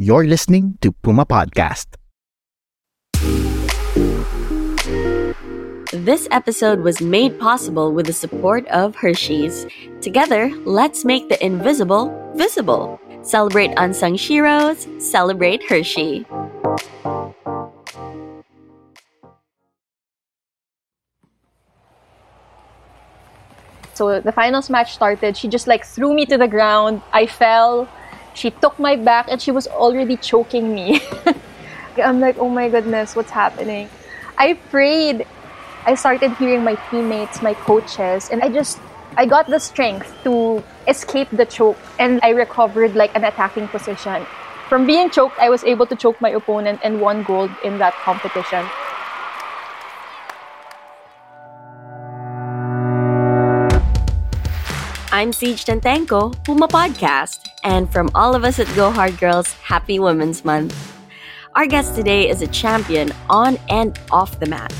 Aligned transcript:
You're 0.00 0.24
listening 0.24 0.78
to 0.80 0.92
Puma 0.92 1.26
Podcast. 1.26 1.84
This 5.92 6.26
episode 6.30 6.80
was 6.80 7.02
made 7.02 7.38
possible 7.38 7.92
with 7.92 8.06
the 8.06 8.14
support 8.14 8.66
of 8.68 8.96
Hershey's. 8.96 9.66
Together, 10.00 10.48
let's 10.64 11.04
make 11.04 11.28
the 11.28 11.36
invisible 11.44 12.08
visible. 12.34 12.98
Celebrate 13.20 13.74
unsung 13.76 14.14
heroes, 14.14 14.88
celebrate 14.96 15.62
Hershey. 15.68 16.24
So 23.92 24.18
the 24.18 24.32
finals 24.32 24.70
match 24.70 24.94
started. 24.94 25.36
She 25.36 25.46
just 25.46 25.66
like 25.66 25.84
threw 25.84 26.14
me 26.14 26.24
to 26.24 26.38
the 26.38 26.48
ground. 26.48 27.02
I 27.12 27.26
fell. 27.26 27.86
She 28.40 28.50
took 28.50 28.78
my 28.78 28.96
back 28.96 29.28
and 29.28 29.36
she 29.36 29.50
was 29.50 29.66
already 29.68 30.16
choking 30.16 30.74
me. 30.74 31.02
I'm 32.02 32.20
like, 32.20 32.38
oh 32.38 32.48
my 32.48 32.70
goodness, 32.70 33.14
what's 33.14 33.30
happening? 33.30 33.90
I 34.38 34.54
prayed. 34.72 35.26
I 35.84 35.94
started 35.94 36.32
hearing 36.40 36.64
my 36.64 36.76
teammates, 36.88 37.42
my 37.42 37.52
coaches, 37.52 38.30
and 38.32 38.40
I 38.40 38.48
just 38.48 38.80
I 39.18 39.26
got 39.26 39.46
the 39.48 39.60
strength 39.60 40.08
to 40.24 40.64
escape 40.88 41.28
the 41.30 41.44
choke 41.44 41.76
and 41.98 42.18
I 42.22 42.30
recovered 42.30 42.96
like 42.96 43.14
an 43.14 43.24
attacking 43.24 43.68
position. 43.68 44.24
From 44.70 44.86
being 44.86 45.10
choked, 45.10 45.38
I 45.38 45.50
was 45.50 45.62
able 45.64 45.84
to 45.84 45.94
choke 45.94 46.18
my 46.22 46.30
opponent 46.30 46.80
and 46.82 46.98
won 46.98 47.22
gold 47.24 47.50
in 47.62 47.76
that 47.76 47.92
competition. 48.08 48.64
I'm 55.20 55.32
Ceej 55.32 55.66
Tantengco, 55.66 56.32
Puma 56.44 56.66
Podcast, 56.66 57.46
and 57.62 57.92
from 57.92 58.08
all 58.14 58.34
of 58.34 58.42
us 58.42 58.58
at 58.58 58.74
Go 58.74 58.90
Hard 58.90 59.18
Girls, 59.18 59.52
Happy 59.52 59.98
Women's 59.98 60.46
Month. 60.46 60.74
Our 61.54 61.66
guest 61.66 61.94
today 61.94 62.30
is 62.30 62.40
a 62.40 62.46
champion 62.46 63.12
on 63.28 63.58
and 63.68 64.00
off 64.10 64.40
the 64.40 64.46
mat. 64.46 64.72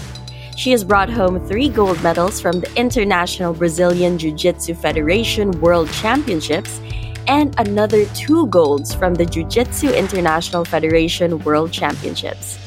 She 0.57 0.71
has 0.71 0.83
brought 0.83 1.11
home 1.11 1.47
three 1.47 1.69
gold 1.69 2.03
medals 2.03 2.41
from 2.41 2.61
the 2.61 2.75
International 2.75 3.53
Brazilian 3.53 4.17
Jiu 4.17 4.33
Jitsu 4.33 4.73
Federation 4.73 5.51
World 5.61 5.93
Championships 5.93 6.81
and 7.29 7.55
another 7.61 8.07
two 8.15 8.47
golds 8.47 8.95
from 8.95 9.17
the 9.17 9.27
Jiu 9.27 9.45
Jitsu 9.45 9.91
International 9.91 10.65
Federation 10.65 11.39
World 11.41 11.71
Championships. 11.71 12.59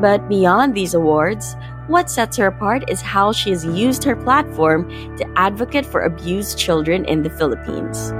But 0.00 0.28
beyond 0.28 0.76
these 0.76 0.94
awards, 0.94 1.56
what 1.88 2.10
sets 2.10 2.36
her 2.36 2.46
apart 2.46 2.88
is 2.88 3.00
how 3.00 3.32
she 3.32 3.50
has 3.50 3.64
used 3.64 4.04
her 4.04 4.14
platform 4.14 4.88
to 5.16 5.24
advocate 5.36 5.86
for 5.86 6.02
abused 6.02 6.58
children 6.58 7.04
in 7.06 7.22
the 7.22 7.30
Philippines. 7.30 8.12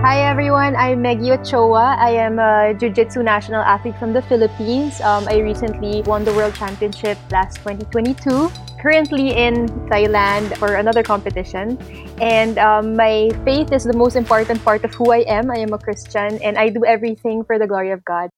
Hi 0.00 0.22
everyone, 0.22 0.74
I'm 0.76 1.02
Meggie 1.02 1.32
Ochoa. 1.32 1.96
I 1.98 2.10
am 2.10 2.38
a 2.38 2.72
Jiu-Jitsu 2.72 3.22
national 3.22 3.60
athlete 3.60 3.98
from 3.98 4.12
the 4.12 4.22
Philippines. 4.22 5.00
Um, 5.02 5.28
I 5.28 5.38
recently 5.38 6.02
won 6.02 6.24
the 6.24 6.32
World 6.32 6.54
Championship 6.54 7.18
last 7.30 7.58
2022. 7.58 8.50
Currently 8.80 9.36
in 9.36 9.66
Thailand 9.92 10.56
for 10.56 10.76
another 10.76 11.02
competition. 11.02 11.76
And 12.18 12.58
um, 12.58 12.96
my 12.96 13.28
faith 13.44 13.72
is 13.72 13.84
the 13.84 13.92
most 13.92 14.16
important 14.16 14.64
part 14.64 14.84
of 14.84 14.94
who 14.94 15.12
I 15.12 15.18
am. 15.28 15.50
I 15.50 15.58
am 15.58 15.74
a 15.74 15.78
Christian 15.78 16.40
and 16.42 16.56
I 16.56 16.70
do 16.70 16.84
everything 16.86 17.44
for 17.44 17.58
the 17.58 17.66
glory 17.66 17.90
of 17.90 18.02
God. 18.04 18.30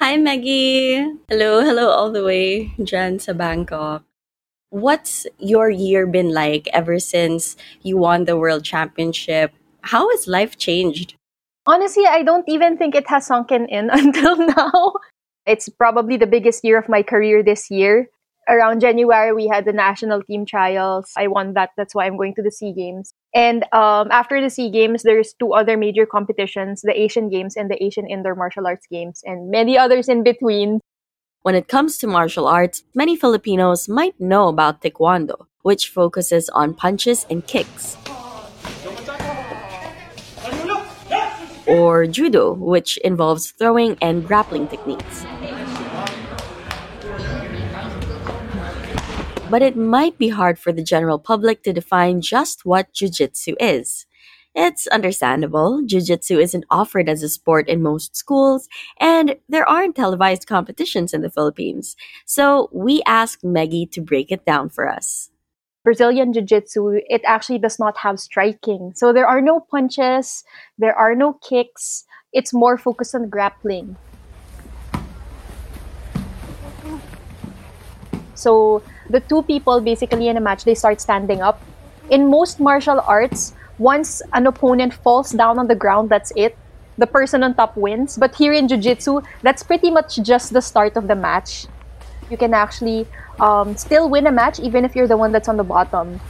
Hi, 0.00 0.16
Meggie. 0.16 1.12
Hello, 1.28 1.60
hello, 1.60 1.90
all 1.90 2.10
the 2.10 2.24
way, 2.24 2.72
Jan 2.82 3.18
sa 3.18 3.34
Bangkok. 3.36 4.00
What's 4.72 5.26
your 5.36 5.68
year 5.68 6.06
been 6.06 6.32
like 6.32 6.72
ever 6.72 6.98
since 6.98 7.54
you 7.82 7.98
won 7.98 8.24
the 8.24 8.38
World 8.38 8.64
Championship? 8.64 9.52
How 9.82 10.08
has 10.08 10.24
life 10.26 10.56
changed? 10.56 11.20
Honestly, 11.66 12.06
I 12.08 12.22
don't 12.22 12.48
even 12.48 12.78
think 12.78 12.94
it 12.94 13.12
has 13.12 13.26
sunken 13.26 13.68
in 13.68 13.90
until 13.92 14.40
now. 14.40 14.96
It's 15.44 15.68
probably 15.68 16.16
the 16.16 16.26
biggest 16.26 16.64
year 16.64 16.78
of 16.78 16.88
my 16.88 17.02
career 17.02 17.44
this 17.44 17.70
year. 17.70 18.08
Around 18.48 18.80
January, 18.80 19.34
we 19.34 19.48
had 19.52 19.66
the 19.66 19.76
national 19.76 20.22
team 20.22 20.46
trials. 20.46 21.12
I 21.14 21.26
won 21.26 21.52
that. 21.60 21.76
That's 21.76 21.94
why 21.94 22.06
I'm 22.06 22.16
going 22.16 22.34
to 22.36 22.42
the 22.42 22.50
SEA 22.50 22.72
Games. 22.72 23.12
And 23.34 23.62
um, 23.72 24.08
after 24.10 24.40
the 24.40 24.50
SEA 24.50 24.70
Games, 24.70 25.02
there's 25.02 25.34
two 25.38 25.52
other 25.52 25.76
major 25.76 26.04
competitions 26.04 26.82
the 26.82 26.98
Asian 26.98 27.30
Games 27.30 27.56
and 27.56 27.70
the 27.70 27.82
Asian 27.82 28.08
Indoor 28.08 28.34
Martial 28.34 28.66
Arts 28.66 28.86
Games, 28.90 29.22
and 29.24 29.50
many 29.50 29.78
others 29.78 30.08
in 30.08 30.24
between. 30.24 30.80
When 31.42 31.54
it 31.54 31.68
comes 31.68 31.96
to 31.98 32.06
martial 32.06 32.46
arts, 32.46 32.82
many 32.94 33.16
Filipinos 33.16 33.88
might 33.88 34.20
know 34.20 34.48
about 34.48 34.82
Taekwondo, 34.82 35.46
which 35.62 35.88
focuses 35.88 36.50
on 36.50 36.74
punches 36.74 37.24
and 37.30 37.46
kicks. 37.46 37.96
Or 41.66 42.06
Judo, 42.06 42.52
which 42.52 42.98
involves 42.98 43.52
throwing 43.52 43.96
and 44.02 44.26
grappling 44.26 44.66
techniques. 44.66 45.24
But 49.50 49.62
it 49.62 49.76
might 49.76 50.16
be 50.16 50.28
hard 50.28 50.58
for 50.58 50.72
the 50.72 50.82
general 50.82 51.18
public 51.18 51.62
to 51.64 51.72
define 51.72 52.20
just 52.20 52.64
what 52.64 52.92
jujitsu 52.94 53.54
is. 53.58 54.06
It's 54.54 54.88
understandable. 54.88 55.82
Jiu-jitsu 55.86 56.38
isn't 56.38 56.64
offered 56.70 57.08
as 57.08 57.22
a 57.22 57.28
sport 57.28 57.68
in 57.68 57.82
most 57.82 58.16
schools, 58.16 58.68
and 58.98 59.36
there 59.48 59.68
aren't 59.68 59.94
televised 59.94 60.46
competitions 60.48 61.14
in 61.14 61.22
the 61.22 61.30
Philippines. 61.30 61.94
So 62.26 62.68
we 62.72 63.02
asked 63.06 63.44
Meggie 63.44 63.86
to 63.92 64.00
break 64.00 64.32
it 64.32 64.44
down 64.44 64.68
for 64.68 64.88
us. 64.88 65.30
Brazilian 65.84 66.32
Jiu-Jitsu, 66.32 67.00
it 67.08 67.22
actually 67.24 67.58
does 67.58 67.78
not 67.78 67.96
have 67.98 68.18
striking. 68.18 68.92
So 68.96 69.12
there 69.12 69.26
are 69.26 69.40
no 69.40 69.60
punches, 69.60 70.44
there 70.78 70.94
are 70.94 71.14
no 71.14 71.34
kicks. 71.34 72.04
It's 72.32 72.52
more 72.52 72.76
focused 72.76 73.14
on 73.14 73.28
grappling. 73.28 73.96
So 78.40 78.82
the 79.08 79.20
two 79.20 79.42
people 79.42 79.80
basically 79.80 80.28
in 80.28 80.36
a 80.36 80.40
match, 80.40 80.64
they 80.64 80.74
start 80.74 81.00
standing 81.00 81.42
up. 81.42 81.60
In 82.08 82.30
most 82.30 82.58
martial 82.58 83.00
arts, 83.00 83.52
once 83.78 84.22
an 84.32 84.46
opponent 84.46 84.94
falls 84.94 85.32
down 85.32 85.58
on 85.58 85.68
the 85.68 85.74
ground, 85.74 86.08
that's 86.08 86.32
it. 86.34 86.56
The 86.98 87.06
person 87.06 87.42
on 87.42 87.54
top 87.54 87.76
wins. 87.76 88.16
But 88.16 88.34
here 88.34 88.52
in 88.52 88.68
Jiu-Jitsu, 88.68 89.20
that's 89.42 89.62
pretty 89.62 89.90
much 89.90 90.16
just 90.22 90.52
the 90.52 90.60
start 90.60 90.96
of 90.96 91.08
the 91.08 91.14
match. 91.14 91.66
You 92.30 92.36
can 92.36 92.52
actually 92.54 93.06
um, 93.38 93.76
still 93.76 94.08
win 94.08 94.26
a 94.26 94.32
match 94.32 94.60
even 94.60 94.84
if 94.84 94.94
you're 94.94 95.08
the 95.08 95.16
one 95.16 95.32
that's 95.32 95.48
on 95.48 95.56
the 95.56 95.64
bottom. 95.64 96.20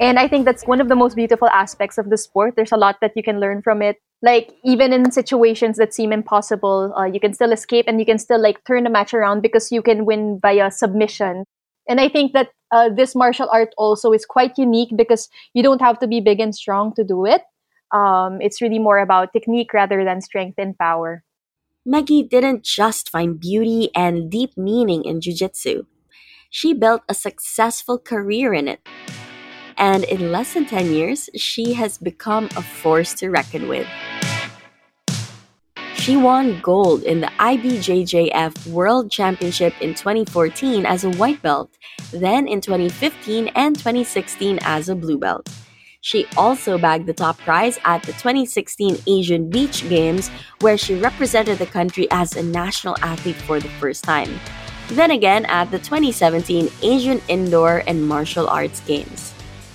And 0.00 0.18
I 0.18 0.28
think 0.28 0.46
that's 0.46 0.66
one 0.66 0.80
of 0.80 0.88
the 0.88 0.96
most 0.96 1.14
beautiful 1.14 1.48
aspects 1.48 1.98
of 1.98 2.08
the 2.08 2.16
sport. 2.16 2.54
There's 2.56 2.72
a 2.72 2.78
lot 2.78 2.96
that 3.02 3.12
you 3.14 3.22
can 3.22 3.38
learn 3.38 3.60
from 3.60 3.82
it. 3.82 3.96
Like 4.22 4.50
even 4.64 4.94
in 4.94 5.12
situations 5.12 5.76
that 5.76 5.92
seem 5.92 6.10
impossible, 6.10 6.94
uh, 6.96 7.04
you 7.04 7.20
can 7.20 7.34
still 7.34 7.52
escape 7.52 7.84
and 7.86 8.00
you 8.00 8.06
can 8.06 8.18
still 8.18 8.40
like 8.40 8.64
turn 8.64 8.84
the 8.84 8.90
match 8.90 9.12
around 9.12 9.42
because 9.42 9.70
you 9.70 9.82
can 9.82 10.06
win 10.06 10.38
via 10.40 10.70
submission. 10.70 11.44
And 11.86 12.00
I 12.00 12.08
think 12.08 12.32
that 12.32 12.48
uh, 12.72 12.88
this 12.88 13.14
martial 13.14 13.48
art 13.52 13.74
also 13.76 14.12
is 14.12 14.24
quite 14.24 14.56
unique 14.56 14.88
because 14.96 15.28
you 15.52 15.62
don't 15.62 15.82
have 15.82 15.98
to 15.98 16.06
be 16.06 16.20
big 16.20 16.40
and 16.40 16.54
strong 16.54 16.94
to 16.94 17.04
do 17.04 17.26
it. 17.26 17.42
Um, 17.92 18.40
it's 18.40 18.62
really 18.62 18.78
more 18.78 18.98
about 18.98 19.34
technique 19.34 19.74
rather 19.74 20.02
than 20.02 20.22
strength 20.22 20.54
and 20.56 20.78
power. 20.78 21.24
Meggie 21.84 22.22
didn't 22.22 22.64
just 22.64 23.10
find 23.10 23.38
beauty 23.38 23.90
and 23.94 24.30
deep 24.30 24.56
meaning 24.56 25.04
in 25.04 25.20
jiu-jitsu. 25.20 25.84
She 26.48 26.72
built 26.72 27.02
a 27.08 27.14
successful 27.14 27.98
career 27.98 28.54
in 28.54 28.68
it 28.68 28.80
and 29.80 30.04
in 30.04 30.30
less 30.30 30.54
than 30.54 30.66
10 30.66 30.92
years, 30.92 31.30
she 31.34 31.72
has 31.72 31.98
become 31.98 32.44
a 32.54 32.62
force 32.62 33.14
to 33.14 33.30
reckon 33.30 33.66
with. 33.66 33.88
She 35.94 36.16
won 36.16 36.60
gold 36.62 37.02
in 37.02 37.20
the 37.20 37.26
IBJJF 37.38 38.66
World 38.68 39.10
Championship 39.10 39.74
in 39.80 39.94
2014 39.94 40.86
as 40.86 41.04
a 41.04 41.10
white 41.10 41.42
belt, 41.42 41.70
then 42.12 42.46
in 42.46 42.60
2015 42.60 43.48
and 43.48 43.76
2016 43.76 44.58
as 44.62 44.88
a 44.88 44.94
blue 44.94 45.18
belt. 45.18 45.48
She 46.02 46.26
also 46.36 46.78
bagged 46.78 47.06
the 47.06 47.12
top 47.12 47.36
prize 47.38 47.78
at 47.84 48.02
the 48.02 48.12
2016 48.12 48.96
Asian 49.06 49.50
Beach 49.50 49.86
Games, 49.90 50.30
where 50.60 50.78
she 50.78 50.94
represented 50.94 51.58
the 51.58 51.66
country 51.66 52.08
as 52.10 52.34
a 52.36 52.42
national 52.42 52.96
athlete 53.02 53.36
for 53.36 53.60
the 53.60 53.68
first 53.80 54.04
time. 54.04 54.40
Then 54.88 55.10
again 55.10 55.44
at 55.46 55.70
the 55.70 55.78
2017 55.78 56.70
Asian 56.82 57.20
Indoor 57.28 57.82
and 57.86 58.08
Martial 58.08 58.48
Arts 58.48 58.80
Games. 58.80 59.29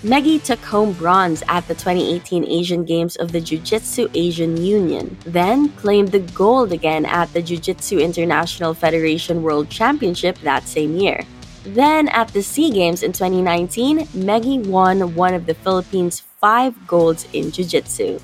Meggie 0.05 0.37
took 0.37 0.59
home 0.59 0.93
bronze 0.93 1.41
at 1.47 1.67
the 1.67 1.73
2018 1.73 2.45
Asian 2.45 2.85
Games 2.85 3.15
of 3.15 3.31
the 3.31 3.41
Jiu 3.41 3.57
Jitsu 3.57 4.07
Asian 4.13 4.55
Union, 4.55 5.17
then 5.25 5.69
claimed 5.69 6.11
the 6.11 6.19
gold 6.19 6.71
again 6.71 7.05
at 7.05 7.33
the 7.33 7.41
Jiu 7.41 7.57
Jitsu 7.57 7.97
International 7.97 8.75
Federation 8.75 9.41
World 9.41 9.67
Championship 9.67 10.37
that 10.41 10.67
same 10.67 10.95
year. 10.95 11.23
Then 11.65 12.07
at 12.09 12.27
the 12.27 12.43
SEA 12.43 12.69
Games 12.69 13.01
in 13.01 13.13
2019, 13.13 14.07
Meggie 14.13 14.59
won 14.59 15.15
one 15.15 15.33
of 15.33 15.47
the 15.47 15.55
Philippines' 15.55 16.21
five 16.39 16.75
golds 16.85 17.27
in 17.33 17.49
Jiu 17.49 17.65
Jitsu. 17.65 18.19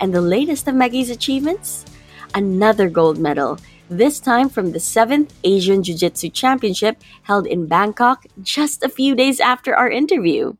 And 0.00 0.12
the 0.12 0.20
latest 0.20 0.66
of 0.66 0.74
Meggie's 0.74 1.10
achievements? 1.10 1.84
Another 2.34 2.90
gold 2.90 3.16
medal, 3.16 3.60
this 3.88 4.18
time 4.18 4.48
from 4.48 4.72
the 4.72 4.80
7th 4.80 5.30
Asian 5.44 5.84
Jiu 5.84 5.94
Jitsu 5.94 6.30
Championship 6.30 7.00
held 7.22 7.46
in 7.46 7.68
Bangkok 7.68 8.26
just 8.42 8.82
a 8.82 8.88
few 8.88 9.14
days 9.14 9.38
after 9.38 9.72
our 9.72 9.88
interview. 9.88 10.54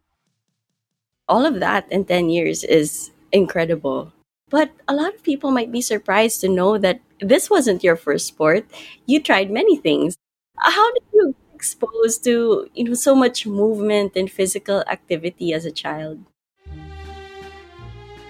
All 1.29 1.45
of 1.45 1.59
that 1.59 1.91
in 1.91 2.05
10 2.05 2.31
years 2.31 2.63
is 2.63 3.11
incredible. 3.33 4.13
But 4.49 4.71
a 4.87 4.95
lot 4.95 5.13
of 5.13 5.25
people 5.25 5.51
might 5.51 5.73
be 5.73 5.81
surprised 5.83 6.41
to 6.43 6.49
know 6.49 6.79
that 6.79 7.01
this 7.19 7.51
wasn't 7.51 7.83
your 7.83 7.97
first 7.97 8.27
sport. 8.27 8.65
You 9.07 9.19
tried 9.21 9.51
many 9.51 9.77
things. 9.77 10.15
How 10.59 10.87
did 10.95 11.03
you 11.13 11.35
get 11.35 11.55
exposed 11.55 12.23
to 12.25 12.71
you 12.75 12.85
know 12.85 12.95
so 12.95 13.17
much 13.17 13.45
movement 13.45 14.15
and 14.15 14.31
physical 14.31 14.87
activity 14.87 15.53
as 15.53 15.67
a 15.67 15.75
child? 15.75 16.23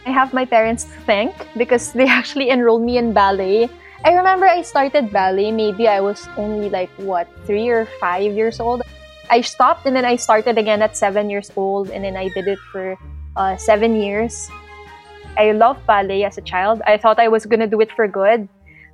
I 0.06 0.10
have 0.10 0.32
my 0.32 0.46
parents 0.46 0.84
to 0.84 0.96
thank 1.04 1.37
because 1.58 1.92
they 1.92 2.08
actually 2.20 2.49
enrolled 2.49 2.81
me 2.82 2.96
in 2.96 3.12
ballet. 3.12 3.69
I 4.08 4.14
remember 4.16 4.46
I 4.49 4.62
started 4.62 5.12
ballet, 5.12 5.52
maybe 5.52 5.87
I 5.87 6.00
was 6.00 6.28
only 6.38 6.70
like, 6.70 6.88
what, 6.96 7.28
three 7.44 7.69
or 7.69 7.84
five 8.00 8.32
years 8.32 8.60
old. 8.60 8.81
I 9.31 9.40
stopped 9.40 9.87
and 9.87 9.94
then 9.94 10.05
I 10.05 10.17
started 10.17 10.58
again 10.58 10.82
at 10.82 10.96
seven 10.96 11.31
years 11.31 11.50
old, 11.56 11.90
and 11.90 12.05
then 12.05 12.17
I 12.17 12.28
did 12.28 12.46
it 12.49 12.58
for 12.70 12.96
uh, 13.37 13.56
seven 13.56 13.96
years. 13.96 14.49
I 15.37 15.52
loved 15.52 15.87
ballet 15.87 16.25
as 16.25 16.38
a 16.38 16.43
child. 16.43 16.82
I 16.87 16.96
thought 16.96 17.19
I 17.19 17.28
was 17.28 17.46
gonna 17.46 17.67
do 17.67 17.81
it 17.81 17.93
for 17.93 18.08
good, 18.08 18.49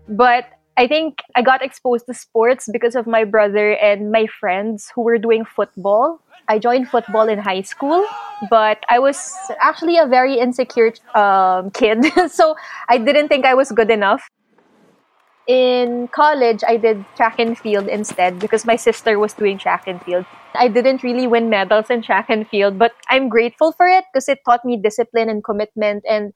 but 0.09 0.47
I 0.77 0.87
think 0.87 1.21
I 1.37 1.43
got 1.43 1.63
exposed 1.63 2.07
to 2.07 2.15
sports 2.15 2.69
because 2.73 2.97
of 2.97 3.07
my 3.07 3.25
brother 3.25 3.77
and 3.77 4.11
my 4.11 4.27
friends 4.41 4.91
who 4.95 5.03
were 5.03 5.19
doing 5.19 5.45
football. 5.45 6.21
I 6.49 6.59
joined 6.59 6.89
football 6.89 7.29
in 7.29 7.39
high 7.39 7.63
school, 7.63 8.05
but 8.51 8.83
I 8.89 8.99
was 8.99 9.33
actually 9.61 9.99
a 9.99 10.07
very 10.07 10.39
insecure 10.39 10.93
um, 11.15 11.71
kid, 11.71 12.05
so 12.31 12.57
I 12.89 12.99
didn't 12.99 13.29
think 13.29 13.45
I 13.45 13.55
was 13.55 13.71
good 13.71 13.91
enough. 13.91 14.29
In 15.47 16.09
college, 16.09 16.63
I 16.67 16.77
did 16.77 17.05
track 17.17 17.39
and 17.39 17.59
field 17.59 17.89
instead 17.89 18.39
because 18.39 18.65
my 18.65 18.77
sister 18.77 19.19
was 19.19 19.33
doing 19.35 19.59
track 19.59 19.87
and 19.89 20.01
field. 20.03 20.25
I 20.55 20.69
didn't 20.69 21.03
really 21.03 21.27
win 21.27 21.51
medals 21.51 21.91
in 21.91 22.03
track 22.03 22.27
and 22.29 22.47
field, 22.49 22.79
but 22.79 22.93
I'm 23.09 23.29
grateful 23.29 23.73
for 23.73 23.87
it 23.89 24.05
because 24.13 24.29
it 24.29 24.39
taught 24.45 24.65
me 24.65 24.77
discipline 24.77 25.29
and 25.29 25.43
commitment 25.43 26.05
and 26.09 26.33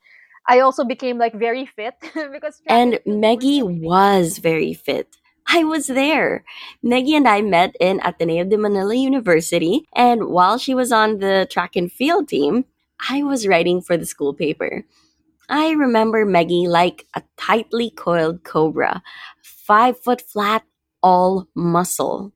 I 0.49 0.61
also 0.61 0.85
became 0.85 1.19
like 1.19 1.35
very 1.35 1.67
fit 1.67 1.95
because 2.33 2.61
And 2.67 2.95
and 2.95 3.01
field 3.05 3.21
was 3.21 3.21
Meggie 3.21 3.61
so 3.61 3.67
rewarding. 3.67 3.83
was 3.83 4.39
very 4.39 4.75
fit. 4.75 5.17
I 5.49 5.65
was 5.65 5.87
there. 5.87 6.45
Meggie 6.83 7.15
and 7.17 7.29
I 7.29 7.43
met 7.43 7.77
in 7.81 8.01
Ateneo 8.03 8.45
de 8.45 8.57
Manila 8.59 8.95
University, 8.95 9.87
and 9.95 10.29
while 10.29 10.59
she 10.59 10.75
was 10.75 10.93
on 10.93 11.19
the 11.19 11.47
track 11.51 11.77
and 11.77 11.91
field 11.91 12.29
team, 12.29 12.65
I 13.11 13.23
was 13.23 13.47
writing 13.47 13.81
for 13.81 13.97
the 13.97 14.07
school 14.07 14.35
paper. 14.35 14.85
I 15.49 15.71
remember 15.71 16.25
Meggie 16.25 16.69
like 16.69 17.07
a 17.15 17.23
tightly 17.37 17.91
coiled 17.91 18.45
cobra, 18.45 19.03
five 19.43 19.99
foot 20.01 20.21
flat, 20.23 20.65
all 21.03 21.49
muscle. 21.55 22.33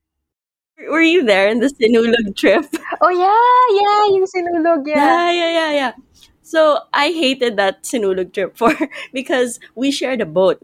Were 0.89 1.03
you 1.03 1.25
there 1.25 1.49
in 1.49 1.61
the 1.61 1.69
Sinulog 1.69 2.37
trip? 2.37 2.67
Oh 3.03 3.09
yeah, 3.09 3.81
yeah, 3.81 4.13
yung 4.13 4.27
sinulog, 4.29 4.87
yeah. 4.87 4.97
Yeah, 4.97 5.31
yeah, 5.33 5.51
yeah, 5.53 5.73
yeah. 5.73 5.93
So 6.43 6.81
I 6.93 7.09
hated 7.13 7.57
that 7.57 7.85
Sinulog 7.85 8.35
trip 8.35 8.59
for 8.59 8.77
because 9.15 9.59
we 9.75 9.91
shared 9.91 10.21
a 10.21 10.27
boat. 10.27 10.61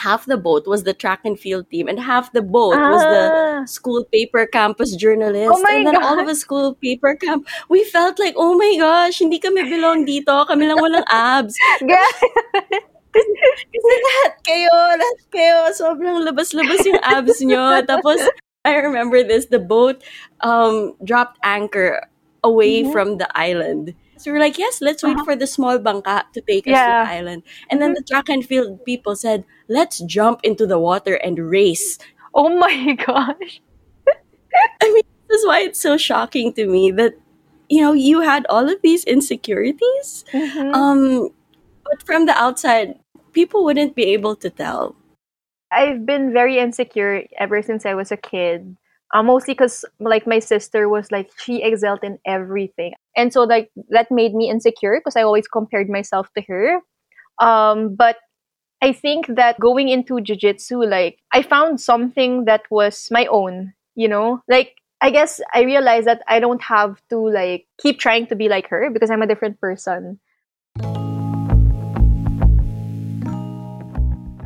Half 0.00 0.24
the 0.24 0.40
boat 0.40 0.64
was 0.64 0.88
the 0.88 0.96
track 0.96 1.20
and 1.28 1.36
field 1.36 1.68
team, 1.68 1.84
and 1.84 2.00
half 2.00 2.32
the 2.32 2.40
boat 2.40 2.72
was 2.72 3.04
the 3.04 3.22
Ah, 3.28 3.68
school 3.68 4.08
paper 4.08 4.48
campus 4.48 4.96
oh 4.96 4.96
journalist. 4.96 5.60
my 5.60 5.76
And 5.76 5.84
then 5.92 6.00
all 6.00 6.16
of 6.16 6.24
god. 6.24 6.32
us 6.32 6.40
school 6.40 6.72
paper 6.80 7.12
camp, 7.20 7.44
we 7.68 7.84
felt 7.84 8.16
like, 8.16 8.32
oh 8.40 8.56
my 8.56 8.80
gosh, 8.80 9.20
hindi 9.20 9.36
kami 9.36 9.68
belong 9.68 10.08
dito. 10.08 10.32
Kami 10.48 10.64
lang 10.72 10.80
walang 10.80 11.04
abs. 11.12 11.52
Kasi, 13.10 13.92
lahat 14.06 14.32
kayo, 14.46 14.74
lahat 14.96 15.20
kayo, 15.34 15.56
sobrang 15.74 16.22
labas-labas 16.22 16.80
yung 16.86 17.02
abs 17.02 17.38
nyo. 17.42 17.82
Tapos, 17.90 18.22
I 18.64 18.78
remember 18.80 19.20
this, 19.26 19.46
the 19.52 19.58
boat 19.58 20.00
um, 20.40 20.94
dropped 21.04 21.36
anchor 21.42 22.06
away 22.40 22.84
Mhm. 22.86 22.92
from 22.94 23.08
the 23.18 23.26
island. 23.36 23.92
So 24.20 24.30
we're 24.32 24.40
like, 24.40 24.58
yes, 24.58 24.80
let's 24.80 25.02
wait 25.02 25.16
Uh-huh. 25.16 25.24
for 25.24 25.36
the 25.36 25.46
small 25.46 25.78
bangka 25.78 26.24
to 26.32 26.40
take 26.42 26.68
us 26.68 26.82
to 26.84 26.92
the 26.92 27.04
island. 27.08 27.42
And 27.70 27.80
then 27.80 27.92
Mhm. 27.92 27.96
the 27.96 28.02
track 28.04 28.28
and 28.28 28.44
field 28.44 28.84
people 28.84 29.16
said, 29.16 29.44
let's 29.68 29.98
jump 30.00 30.40
into 30.44 30.66
the 30.66 30.78
water 30.78 31.14
and 31.14 31.38
race. 31.38 31.98
Oh 32.34 32.48
my 32.58 32.94
gosh. 33.06 33.60
I 34.82 34.92
mean, 34.92 35.02
this 35.28 35.40
is 35.40 35.46
why 35.46 35.60
it's 35.60 35.80
so 35.80 35.96
shocking 35.96 36.52
to 36.54 36.66
me 36.66 36.90
that, 36.92 37.14
you 37.68 37.80
know, 37.80 37.92
you 37.92 38.20
had 38.20 38.46
all 38.48 38.68
of 38.68 38.80
these 38.82 39.04
insecurities. 39.04 40.24
Mhm. 40.32 40.74
Um, 40.74 41.30
but 41.84 42.02
from 42.04 42.26
the 42.26 42.36
outside, 42.36 42.98
people 43.32 43.64
wouldn't 43.64 43.94
be 43.94 44.04
able 44.12 44.36
to 44.36 44.50
tell. 44.50 44.96
I've 45.70 46.04
been 46.06 46.32
very 46.32 46.58
insecure 46.58 47.24
ever 47.38 47.62
since 47.62 47.86
I 47.86 47.94
was 47.94 48.10
a 48.12 48.16
kid. 48.16 48.76
Uh, 49.12 49.22
mostly 49.24 49.54
because 49.54 49.84
like 49.98 50.26
my 50.26 50.38
sister 50.38 50.88
was 50.88 51.10
like 51.10 51.30
she 51.38 51.62
excelled 51.62 52.04
in 52.04 52.18
everything, 52.26 52.94
and 53.16 53.32
so 53.32 53.42
like 53.42 53.70
that 53.88 54.06
made 54.10 54.34
me 54.34 54.48
insecure 54.48 55.00
because 55.00 55.16
I 55.16 55.22
always 55.22 55.48
compared 55.48 55.88
myself 55.88 56.28
to 56.36 56.42
her. 56.46 56.80
Um, 57.40 57.94
but 57.96 58.16
I 58.82 58.92
think 58.92 59.26
that 59.28 59.60
going 59.60 59.88
into 59.88 60.14
jujitsu, 60.14 60.88
like 60.88 61.18
I 61.32 61.42
found 61.42 61.80
something 61.80 62.44
that 62.46 62.62
was 62.70 63.08
my 63.10 63.26
own. 63.26 63.74
You 63.96 64.08
know, 64.08 64.42
like 64.48 64.74
I 65.02 65.10
guess 65.10 65.40
I 65.54 65.62
realized 65.62 66.06
that 66.06 66.22
I 66.28 66.40
don't 66.40 66.62
have 66.62 67.00
to 67.10 67.18
like 67.18 67.66
keep 67.80 67.98
trying 67.98 68.26
to 68.28 68.36
be 68.36 68.48
like 68.48 68.68
her 68.68 68.90
because 68.90 69.10
I'm 69.10 69.22
a 69.22 69.26
different 69.26 69.60
person. 69.60 70.20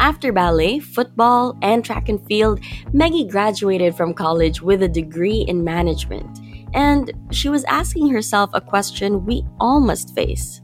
After 0.05 0.33
ballet, 0.33 0.81
football, 0.81 1.57
and 1.63 1.83
track 1.83 2.11
and 2.11 2.21
field, 2.27 2.61
Meggie 2.93 3.27
graduated 3.27 3.97
from 3.97 4.13
college 4.13 4.61
with 4.61 4.83
a 4.83 4.89
degree 4.89 5.47
in 5.49 5.65
management. 5.65 6.41
And 6.75 7.11
she 7.31 7.49
was 7.49 7.65
asking 7.65 8.11
herself 8.11 8.51
a 8.53 8.61
question 8.61 9.25
we 9.25 9.47
all 9.59 9.81
must 9.81 10.15
face 10.15 10.61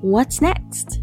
What's 0.00 0.40
next? 0.40 1.02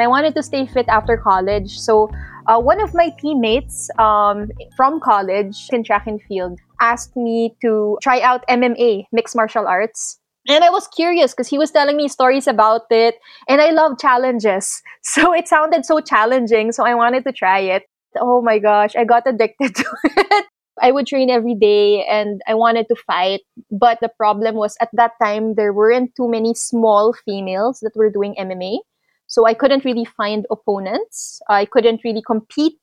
I 0.00 0.08
wanted 0.08 0.34
to 0.34 0.42
stay 0.42 0.66
fit 0.66 0.86
after 0.88 1.16
college. 1.16 1.78
So, 1.78 2.10
uh, 2.48 2.58
one 2.58 2.80
of 2.80 2.92
my 2.92 3.10
teammates 3.20 3.88
um, 3.96 4.48
from 4.76 4.98
college 4.98 5.68
in 5.72 5.84
track 5.84 6.08
and 6.08 6.20
field 6.20 6.58
asked 6.80 7.14
me 7.14 7.54
to 7.62 7.98
try 8.02 8.20
out 8.20 8.44
MMA, 8.48 9.04
mixed 9.12 9.36
martial 9.36 9.68
arts. 9.68 10.18
And 10.48 10.64
I 10.64 10.70
was 10.70 10.88
curious 10.88 11.32
because 11.32 11.48
he 11.48 11.58
was 11.58 11.70
telling 11.70 11.96
me 11.96 12.08
stories 12.08 12.46
about 12.46 12.82
it, 12.90 13.16
and 13.48 13.60
I 13.60 13.70
love 13.70 13.98
challenges. 13.98 14.82
So 15.02 15.32
it 15.32 15.48
sounded 15.48 15.86
so 15.86 16.00
challenging, 16.00 16.72
so 16.72 16.84
I 16.84 16.94
wanted 16.94 17.24
to 17.24 17.32
try 17.32 17.60
it. 17.60 17.84
Oh 18.20 18.42
my 18.42 18.58
gosh, 18.58 18.94
I 18.94 19.04
got 19.04 19.26
addicted 19.26 19.74
to 19.80 19.84
it. 20.04 20.44
I 20.80 20.92
would 20.92 21.06
train 21.06 21.30
every 21.30 21.54
day 21.54 22.04
and 22.04 22.40
I 22.46 22.54
wanted 22.54 22.86
to 22.88 22.96
fight. 23.06 23.40
But 23.70 23.98
the 24.00 24.10
problem 24.16 24.56
was 24.56 24.76
at 24.80 24.90
that 24.94 25.12
time, 25.22 25.54
there 25.54 25.72
weren't 25.72 26.12
too 26.16 26.28
many 26.28 26.54
small 26.54 27.14
females 27.24 27.80
that 27.80 27.92
were 27.96 28.10
doing 28.10 28.34
MMA. 28.38 28.78
So 29.26 29.46
I 29.46 29.54
couldn't 29.54 29.84
really 29.86 30.04
find 30.04 30.46
opponents. 30.50 31.40
I 31.48 31.64
couldn't 31.64 32.02
really 32.04 32.22
compete. 32.26 32.74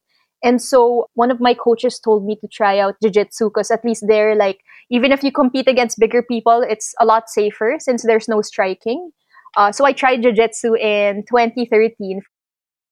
And 0.44 0.62
so 0.62 1.10
one 1.16 1.32
of 1.32 1.40
my 1.40 1.54
coaches 1.54 2.00
told 2.00 2.26
me 2.26 2.36
to 2.38 2.48
try 2.48 2.80
out 2.80 2.96
jiu-jitsu 3.02 3.50
because 3.50 3.72
at 3.72 3.84
least 3.84 4.06
there, 4.08 4.36
like, 4.36 4.60
even 4.90 5.12
if 5.12 5.24
you 5.24 5.32
compete 5.32 5.68
against 5.68 6.00
bigger 6.00 6.22
people, 6.22 6.64
it's 6.68 6.94
a 7.00 7.06
lot 7.06 7.30
safer 7.30 7.78
since 7.80 8.04
there's 8.04 8.28
no 8.28 8.42
striking. 8.42 9.12
Uh, 9.56 9.72
so 9.72 9.86
I 9.86 9.94
tried 9.94 10.22
jiu-jitsu 10.22 10.76
in 10.76 11.24
2013. 11.28 12.22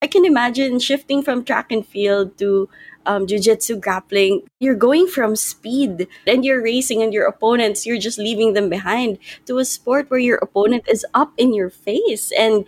I 0.01 0.07
can 0.07 0.25
imagine 0.25 0.79
shifting 0.79 1.23
from 1.23 1.43
track 1.43 1.71
and 1.71 1.85
field 1.85 2.37
to 2.39 2.69
um, 3.05 3.27
jiu-jitsu 3.27 3.79
grappling. 3.79 4.43
You're 4.59 4.75
going 4.75 5.07
from 5.07 5.35
speed 5.35 6.07
and 6.27 6.43
you're 6.43 6.61
racing 6.61 7.01
and 7.01 7.13
your 7.13 7.27
opponents, 7.27 7.85
you're 7.85 7.99
just 7.99 8.19
leaving 8.19 8.53
them 8.53 8.69
behind 8.69 9.19
to 9.45 9.57
a 9.57 9.65
sport 9.65 10.09
where 10.09 10.19
your 10.19 10.37
opponent 10.37 10.85
is 10.87 11.05
up 11.13 11.33
in 11.37 11.53
your 11.53 11.69
face 11.69 12.31
and 12.37 12.65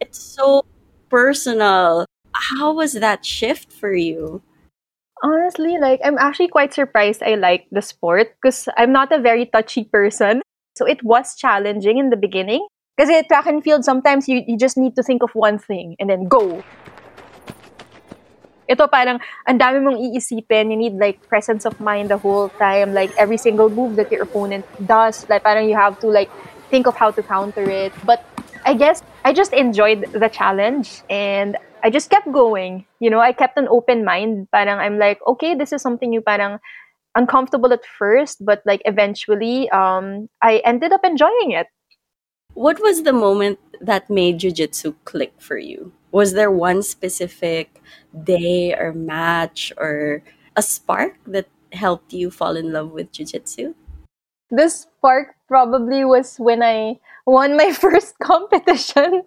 it's 0.00 0.18
so 0.18 0.64
personal. 1.08 2.06
How 2.40 2.72
was 2.72 2.94
that 2.94 3.24
shift 3.24 3.70
for 3.70 3.92
you? 3.92 4.40
Honestly, 5.22 5.76
like, 5.76 6.00
I'm 6.02 6.16
actually 6.16 6.48
quite 6.48 6.72
surprised 6.72 7.22
I 7.22 7.34
like 7.34 7.66
the 7.70 7.82
sport 7.82 8.34
because 8.40 8.66
I'm 8.78 8.92
not 8.92 9.12
a 9.12 9.20
very 9.20 9.44
touchy 9.44 9.84
person. 9.84 10.40
So 10.74 10.86
it 10.86 11.04
was 11.04 11.36
challenging 11.36 11.98
in 11.98 12.08
the 12.08 12.16
beginning. 12.16 12.66
Because 12.96 13.10
at 13.12 13.28
track 13.28 13.46
and 13.46 13.62
field, 13.62 13.84
sometimes 13.84 14.28
you, 14.28 14.42
you 14.46 14.56
just 14.56 14.78
need 14.78 14.96
to 14.96 15.02
think 15.02 15.22
of 15.22 15.30
one 15.34 15.58
thing 15.58 15.96
and 16.00 16.08
then 16.08 16.28
go. 16.28 16.64
Ito 18.70 18.86
parang 18.88 19.20
ang 19.46 19.58
dami 19.58 19.82
mong 19.82 20.00
iisipin. 20.00 20.70
You 20.70 20.76
need 20.76 20.94
like 20.94 21.20
presence 21.28 21.66
of 21.66 21.78
mind 21.80 22.08
the 22.08 22.16
whole 22.16 22.48
time. 22.56 22.94
Like 22.94 23.10
every 23.18 23.36
single 23.36 23.68
move 23.68 23.96
that 23.96 24.10
your 24.12 24.22
opponent 24.22 24.64
does, 24.86 25.28
like 25.28 25.42
parang 25.42 25.68
you 25.68 25.76
have 25.76 26.00
to 26.00 26.06
like 26.06 26.30
think 26.70 26.86
of 26.86 26.96
how 26.96 27.10
to 27.10 27.22
counter 27.22 27.68
it. 27.68 27.92
But 28.04 28.24
I 28.64 28.72
guess 28.74 29.02
I 29.24 29.32
just 29.32 29.52
enjoyed 29.52 30.08
the 30.12 30.28
challenge 30.28 31.02
and 31.10 31.56
I 31.82 31.90
just 31.90 32.10
kept 32.10 32.30
going. 32.32 32.86
You 33.00 33.10
know, 33.10 33.20
I 33.20 33.32
kept 33.32 33.58
an 33.58 33.68
open 33.68 34.04
mind. 34.04 34.48
Parang 34.52 34.78
I'm 34.78 34.98
like, 34.98 35.18
okay, 35.26 35.54
this 35.54 35.72
is 35.72 35.82
something 35.82 36.12
you 36.12 36.20
parang 36.20 36.58
uncomfortable 37.14 37.72
at 37.72 37.84
first, 37.84 38.44
but 38.44 38.62
like 38.64 38.82
eventually, 38.84 39.68
um, 39.70 40.28
I 40.42 40.62
ended 40.64 40.92
up 40.92 41.04
enjoying 41.04 41.52
it. 41.52 41.66
What 42.54 42.82
was 42.82 43.02
the 43.02 43.12
moment 43.12 43.58
that 43.80 44.10
made 44.10 44.38
jiu-jitsu 44.38 44.94
click 45.04 45.32
for 45.38 45.56
you? 45.56 45.92
Was 46.12 46.34
there 46.34 46.50
one 46.50 46.82
specific 46.82 47.80
day 48.24 48.74
or 48.74 48.92
match 48.92 49.72
or 49.76 50.22
a 50.56 50.62
spark 50.62 51.14
that 51.26 51.46
helped 51.72 52.12
you 52.12 52.30
fall 52.30 52.56
in 52.56 52.72
love 52.72 52.90
with 52.90 53.12
jiu-jitsu? 53.12 53.74
This 54.50 54.82
spark 54.82 55.36
probably 55.46 56.04
was 56.04 56.36
when 56.38 56.62
I 56.62 56.98
won 57.30 57.54
my 57.54 57.70
first 57.82 58.18
competition. 58.18 59.22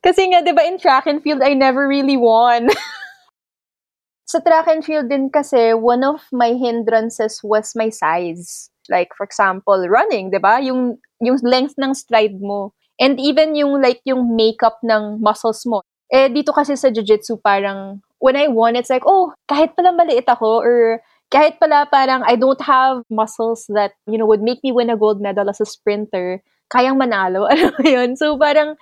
Kasi 0.00 0.32
nga, 0.32 0.40
di 0.40 0.56
ba, 0.56 0.64
in 0.64 0.80
track 0.80 1.04
and 1.04 1.20
field, 1.20 1.44
I 1.44 1.52
never 1.52 1.84
really 1.84 2.16
won. 2.16 2.72
Sa 4.32 4.40
track 4.40 4.72
and 4.72 4.80
field 4.80 5.12
din 5.12 5.28
kasi, 5.28 5.76
one 5.76 6.00
of 6.00 6.24
my 6.32 6.56
hindrances 6.56 7.44
was 7.44 7.76
my 7.76 7.92
size. 7.92 8.72
Like, 8.88 9.12
for 9.12 9.28
example, 9.28 9.76
running, 9.84 10.32
di 10.32 10.40
ba? 10.40 10.64
Yung, 10.64 10.96
yung 11.20 11.36
length 11.44 11.76
ng 11.76 11.92
stride 11.92 12.40
mo. 12.40 12.72
And 12.96 13.20
even 13.20 13.52
yung, 13.52 13.84
like, 13.84 14.00
yung 14.08 14.32
makeup 14.32 14.80
ng 14.80 15.20
muscles 15.20 15.68
mo. 15.68 15.84
Eh, 16.08 16.32
dito 16.32 16.56
kasi 16.56 16.76
sa 16.80 16.88
jiu-jitsu, 16.88 17.44
parang, 17.44 18.00
when 18.18 18.36
I 18.36 18.48
won, 18.48 18.76
it's 18.76 18.88
like, 18.88 19.04
oh, 19.04 19.36
kahit 19.44 19.76
pala 19.76 19.92
maliit 19.92 20.24
ako, 20.24 20.64
or 20.64 21.04
kahit 21.32 21.58
pala 21.58 21.88
parang 21.90 22.22
I 22.24 22.36
don't 22.36 22.60
have 22.62 23.02
muscles 23.10 23.66
that, 23.72 23.92
you 24.06 24.16
know, 24.16 24.28
would 24.28 24.44
make 24.44 24.62
me 24.62 24.72
win 24.72 24.92
a 24.92 24.96
gold 24.96 25.20
medal 25.20 25.50
as 25.50 25.60
a 25.60 25.66
sprinter, 25.66 26.40
kayang 26.72 26.96
manalo. 27.00 27.48
Ano 27.50 27.80
yun? 27.84 28.16
So 28.16 28.36
parang, 28.38 28.76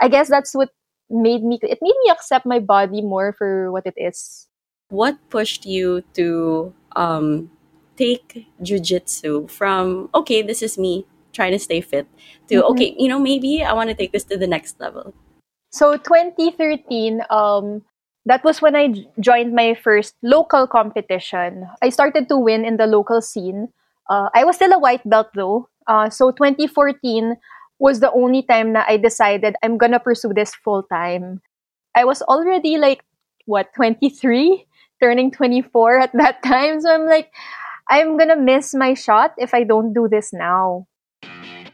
I 0.00 0.08
guess 0.08 0.28
that's 0.28 0.54
what 0.54 0.70
made 1.10 1.42
me, 1.44 1.58
it 1.62 1.78
made 1.82 1.96
me 2.04 2.10
accept 2.10 2.46
my 2.46 2.58
body 2.58 3.02
more 3.02 3.32
for 3.32 3.72
what 3.72 3.86
it 3.86 3.94
is. 3.96 4.46
What 4.90 5.16
pushed 5.28 5.66
you 5.66 6.02
to 6.14 6.72
um, 6.96 7.50
take 7.96 8.46
jujitsu 8.62 9.50
from, 9.50 10.08
okay, 10.14 10.42
this 10.42 10.62
is 10.62 10.78
me 10.78 11.06
trying 11.32 11.52
to 11.52 11.58
stay 11.58 11.80
fit, 11.80 12.06
to, 12.48 12.62
Mhm. 12.62 12.70
okay, 12.72 12.94
you 12.98 13.08
know, 13.08 13.18
maybe 13.20 13.62
I 13.62 13.72
want 13.74 13.90
to 13.90 13.94
take 13.96 14.12
this 14.12 14.24
to 14.32 14.36
the 14.38 14.46
next 14.48 14.80
level? 14.80 15.12
So 15.70 15.96
2013, 15.96 17.22
um, 17.30 17.82
that 18.24 18.44
was 18.44 18.60
when 18.62 18.74
I 18.76 18.88
j- 18.88 19.08
joined 19.20 19.52
my 19.54 19.74
first 19.74 20.16
local 20.22 20.66
competition. 20.66 21.68
I 21.82 21.90
started 21.90 22.28
to 22.28 22.36
win 22.36 22.64
in 22.64 22.76
the 22.76 22.86
local 22.86 23.20
scene. 23.20 23.68
Uh, 24.08 24.28
I 24.34 24.44
was 24.44 24.56
still 24.56 24.72
a 24.72 24.78
white 24.80 25.04
belt 25.08 25.28
though. 25.34 25.68
Uh, 25.88 26.10
so 26.10 26.30
2014 26.30 27.36
was 27.78 28.00
the 28.00 28.12
only 28.12 28.42
time 28.42 28.74
that 28.74 28.86
I 28.88 28.96
decided 28.96 29.56
I'm 29.62 29.78
gonna 29.78 29.98
pursue 29.98 30.32
this 30.34 30.54
full 30.54 30.82
time. 30.84 31.40
I 31.96 32.04
was 32.04 32.22
already 32.22 32.76
like 32.76 33.02
what 33.46 33.72
23, 33.74 34.66
turning 35.02 35.30
24 35.30 36.00
at 36.00 36.12
that 36.12 36.42
time. 36.44 36.80
So 36.80 36.92
I'm 36.92 37.06
like, 37.06 37.32
I'm 37.88 38.18
gonna 38.18 38.36
miss 38.36 38.74
my 38.74 38.94
shot 38.94 39.32
if 39.38 39.54
I 39.54 39.64
don't 39.64 39.94
do 39.94 40.08
this 40.08 40.32
now. 40.32 40.86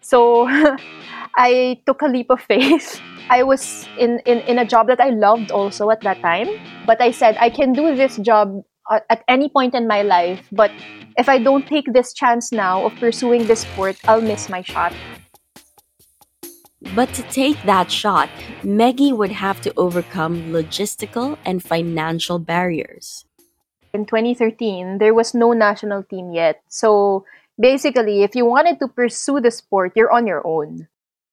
So 0.01 0.47
I 1.37 1.81
took 1.87 2.03
a 2.03 2.07
leap 2.07 2.31
of 2.31 2.41
faith. 2.41 3.01
I 3.31 3.43
was 3.43 3.89
in, 3.99 4.21
in, 4.27 4.39
in 4.41 4.59
a 4.59 4.67
job 4.67 4.87
that 4.89 5.01
I 5.01 5.09
loved 5.09 5.51
also 5.51 5.91
at 5.91 6.03
that 6.03 6.21
time. 6.21 6.49
But 6.87 7.01
I 7.01 7.11
said, 7.11 7.37
I 7.41 7.49
can 7.49 7.73
do 7.73 7.97
this 7.97 8.19
job 8.19 8.63
at, 8.91 9.07
at 9.11 9.25
any 9.29 9.49
point 9.49 9.75
in 9.75 9.87
my 9.87 10.03
life. 10.03 10.47
But 10.53 10.71
if 11.17 11.29
I 11.29 11.39
don't 11.39 11.67
take 11.67 11.93
this 11.93 12.13
chance 12.13 12.53
now 12.53 12.85
of 12.85 12.95
pursuing 12.97 13.47
this 13.47 13.61
sport, 13.61 13.97
I'll 14.05 14.21
miss 14.21 14.49
my 14.49 14.63
shot. 14.63 14.93
But 16.95 17.13
to 17.15 17.23
take 17.33 17.61
that 17.65 17.91
shot, 17.91 18.29
Meggie 18.63 19.13
would 19.13 19.33
have 19.33 19.61
to 19.63 19.73
overcome 19.77 20.53
logistical 20.53 21.39
and 21.45 21.63
financial 21.63 22.39
barriers. 22.39 23.25
In 23.93 24.05
2013, 24.05 24.99
there 24.99 25.15
was 25.15 25.35
no 25.35 25.53
national 25.53 26.03
team 26.03 26.33
yet. 26.33 26.61
So 26.69 27.25
basically, 27.59 28.23
if 28.23 28.35
you 28.35 28.45
wanted 28.45 28.79
to 28.81 28.89
pursue 28.89 29.41
the 29.41 29.51
sport, 29.51 29.93
you're 29.97 30.13
on 30.13 30.27
your 30.27 30.47
own. 30.47 30.89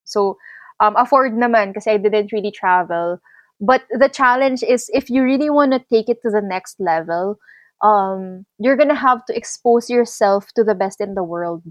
So 0.05 0.37
um, 0.79 0.95
afford 0.95 1.33
naman 1.33 1.73
kasi 1.73 1.91
I 1.91 1.97
didn't 1.97 2.31
really 2.31 2.51
travel. 2.51 3.19
But 3.61 3.83
the 3.89 4.09
challenge 4.09 4.63
is 4.63 4.89
if 4.91 5.09
you 5.09 5.23
really 5.23 5.49
want 5.49 5.71
to 5.73 5.79
take 5.79 6.09
it 6.09 6.21
to 6.23 6.29
the 6.29 6.41
next 6.41 6.79
level, 6.79 7.37
um, 7.83 8.45
you're 8.59 8.77
gonna 8.77 8.95
have 8.95 9.25
to 9.25 9.37
expose 9.37 9.89
yourself 9.89 10.49
to 10.55 10.63
the 10.63 10.75
best 10.75 10.99
in 10.99 11.13
the 11.13 11.23
world. 11.23 11.63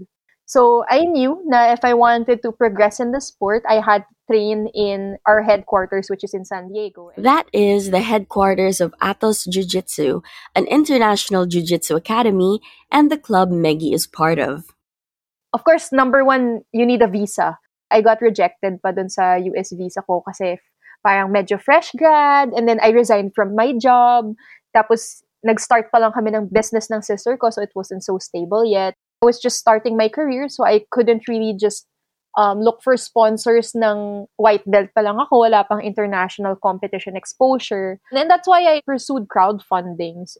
So 0.45 0.83
I 0.89 1.05
knew 1.05 1.43
that 1.49 1.77
if 1.77 1.85
I 1.85 1.93
wanted 1.93 2.41
to 2.43 2.51
progress 2.51 2.99
in 2.99 3.11
the 3.11 3.21
sport, 3.21 3.63
I 3.69 3.79
had 3.79 4.03
to 4.03 4.15
train 4.27 4.67
in 4.73 5.17
our 5.25 5.43
headquarters, 5.43 6.09
which 6.09 6.25
is 6.25 6.33
in 6.33 6.43
San 6.43 6.73
Diego. 6.73 7.11
That 7.15 7.47
is 7.53 7.91
the 7.91 8.01
headquarters 8.01 8.81
of 8.81 8.93
Atos 9.01 9.47
Jiu 9.47 9.63
Jitsu, 9.63 10.21
an 10.55 10.65
international 10.67 11.45
jiu 11.45 11.61
jitsu 11.63 11.95
academy, 11.95 12.59
and 12.91 13.09
the 13.09 13.17
club 13.17 13.49
Meggie 13.51 13.93
is 13.93 14.07
part 14.07 14.39
of. 14.39 14.65
of 15.53 15.63
course, 15.63 15.91
number 15.91 16.23
one, 16.23 16.61
you 16.71 16.85
need 16.85 17.01
a 17.01 17.07
visa. 17.07 17.59
I 17.91 18.01
got 18.01 18.21
rejected 18.21 18.79
pa 18.81 18.91
dun 18.91 19.09
sa 19.11 19.35
US 19.35 19.75
visa 19.75 19.99
ko 20.01 20.23
kasi 20.23 20.55
parang 21.03 21.33
medyo 21.33 21.61
fresh 21.61 21.91
grad 21.97 22.49
and 22.53 22.67
then 22.67 22.79
I 22.81 22.89
resigned 22.89 23.33
from 23.35 23.55
my 23.55 23.73
job. 23.77 24.33
Tapos, 24.73 25.21
nag-start 25.43 25.91
pa 25.91 25.97
lang 25.97 26.13
kami 26.13 26.31
ng 26.31 26.53
business 26.53 26.89
ng 26.89 27.01
sister 27.01 27.35
ko 27.37 27.49
so 27.49 27.61
it 27.61 27.73
wasn't 27.75 28.05
so 28.05 28.17
stable 28.17 28.63
yet. 28.63 28.93
I 29.21 29.25
was 29.25 29.41
just 29.41 29.57
starting 29.57 29.97
my 29.97 30.09
career 30.09 30.49
so 30.49 30.65
I 30.65 30.85
couldn't 30.89 31.27
really 31.27 31.53
just 31.57 31.85
um, 32.37 32.61
look 32.61 32.81
for 32.81 32.95
sponsors 32.97 33.75
ng 33.75 34.25
white 34.37 34.63
belt 34.65 34.89
pa 34.95 35.01
lang 35.01 35.19
ako. 35.19 35.45
Wala 35.45 35.65
pang 35.65 35.81
international 35.81 36.55
competition 36.55 37.17
exposure. 37.17 37.99
And 38.11 38.17
then 38.17 38.27
that's 38.27 38.47
why 38.47 38.65
I 38.65 38.81
pursued 38.85 39.27
crowdfundings. 39.27 40.37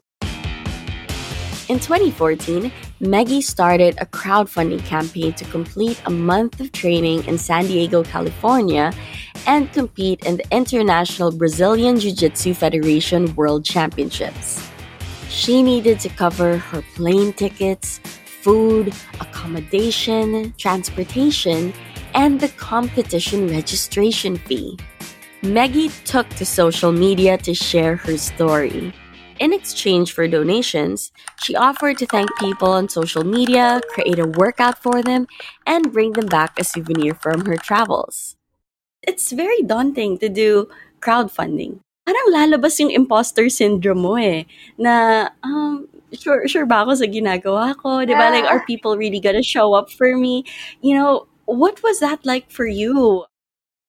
In 1.68 1.78
2014, 1.78 2.72
Meggie 3.00 3.40
started 3.40 3.94
a 4.00 4.06
crowdfunding 4.06 4.84
campaign 4.84 5.32
to 5.34 5.44
complete 5.46 6.00
a 6.06 6.10
month 6.10 6.60
of 6.60 6.72
training 6.72 7.24
in 7.24 7.38
San 7.38 7.66
Diego, 7.66 8.02
California, 8.02 8.92
and 9.46 9.72
compete 9.72 10.24
in 10.24 10.36
the 10.36 10.46
International 10.50 11.30
Brazilian 11.30 11.98
Jiu 11.98 12.12
Jitsu 12.12 12.54
Federation 12.54 13.34
World 13.34 13.64
Championships. 13.64 14.66
She 15.28 15.62
needed 15.62 16.00
to 16.00 16.08
cover 16.08 16.58
her 16.58 16.82
plane 16.94 17.32
tickets, 17.32 17.98
food, 18.42 18.92
accommodation, 19.20 20.52
transportation, 20.58 21.72
and 22.14 22.40
the 22.40 22.48
competition 22.50 23.48
registration 23.48 24.36
fee. 24.36 24.78
Meggie 25.42 25.90
took 26.04 26.28
to 26.30 26.44
social 26.44 26.92
media 26.92 27.38
to 27.38 27.54
share 27.54 27.96
her 27.96 28.16
story. 28.16 28.92
In 29.40 29.52
exchange 29.52 30.12
for 30.12 30.28
donations, 30.28 31.10
she 31.42 31.56
offered 31.56 31.98
to 31.98 32.06
thank 32.06 32.30
people 32.38 32.70
on 32.70 32.88
social 32.88 33.24
media, 33.24 33.80
create 33.88 34.20
a 34.20 34.26
workout 34.26 34.78
for 34.78 35.02
them, 35.02 35.26
and 35.66 35.92
bring 35.92 36.12
them 36.12 36.26
back 36.26 36.60
a 36.60 36.64
souvenir 36.64 37.14
from 37.14 37.46
her 37.46 37.56
travels. 37.56 38.36
It's 39.02 39.32
very 39.32 39.62
daunting 39.62 40.18
to 40.18 40.28
do 40.28 40.68
crowdfunding. 41.00 41.80
Parang 42.06 42.26
lalabas 42.34 42.78
yung 42.78 42.90
imposter 42.90 43.48
syndrome 43.48 44.02
mo 44.02 44.14
eh. 44.18 44.46
Na, 44.78 45.28
um, 45.42 45.86
sure, 46.14 46.46
sure 46.48 46.66
ba 46.66 46.82
ako 46.82 46.98
sa 46.98 47.06
ginagawa 47.06 47.74
ko? 47.78 48.02
Di 48.02 48.14
ba? 48.14 48.30
Like, 48.30 48.46
are 48.46 48.66
people 48.66 48.98
really 48.98 49.20
gonna 49.20 49.42
show 49.42 49.74
up 49.74 49.90
for 49.90 50.16
me? 50.16 50.42
You 50.82 50.98
know, 50.98 51.26
what 51.46 51.82
was 51.82 52.00
that 52.00 52.26
like 52.26 52.50
for 52.50 52.66
you? 52.66 53.26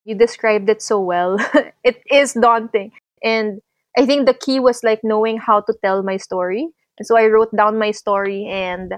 You 0.05 0.15
described 0.15 0.69
it 0.69 0.81
so 0.81 0.99
well. 0.99 1.37
it 1.83 2.01
is 2.11 2.33
daunting. 2.33 2.91
And 3.23 3.61
I 3.97 4.05
think 4.05 4.25
the 4.25 4.33
key 4.33 4.59
was 4.59 4.83
like 4.83 4.99
knowing 5.03 5.37
how 5.37 5.61
to 5.61 5.73
tell 5.83 6.03
my 6.03 6.17
story. 6.17 6.67
And 6.99 7.07
so 7.07 7.17
I 7.17 7.27
wrote 7.27 7.55
down 7.55 7.79
my 7.79 7.91
story 7.91 8.45
and 8.45 8.93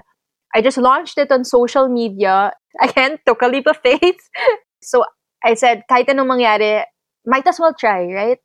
I 0.54 0.62
just 0.62 0.78
launched 0.78 1.18
it 1.18 1.30
on 1.30 1.44
social 1.44 1.88
media. 1.88 2.52
Again, 2.82 3.18
took 3.26 3.42
a 3.42 3.48
leap 3.48 3.66
of 3.66 3.78
faith. 3.82 4.20
So 4.82 5.02
I 5.46 5.54
said, 5.54 5.86
kahit 5.86 6.10
anong 6.10 6.34
mangyari, 6.34 6.82
might 7.22 7.46
as 7.46 7.62
well 7.62 7.72
try, 7.72 8.10
right? 8.10 8.42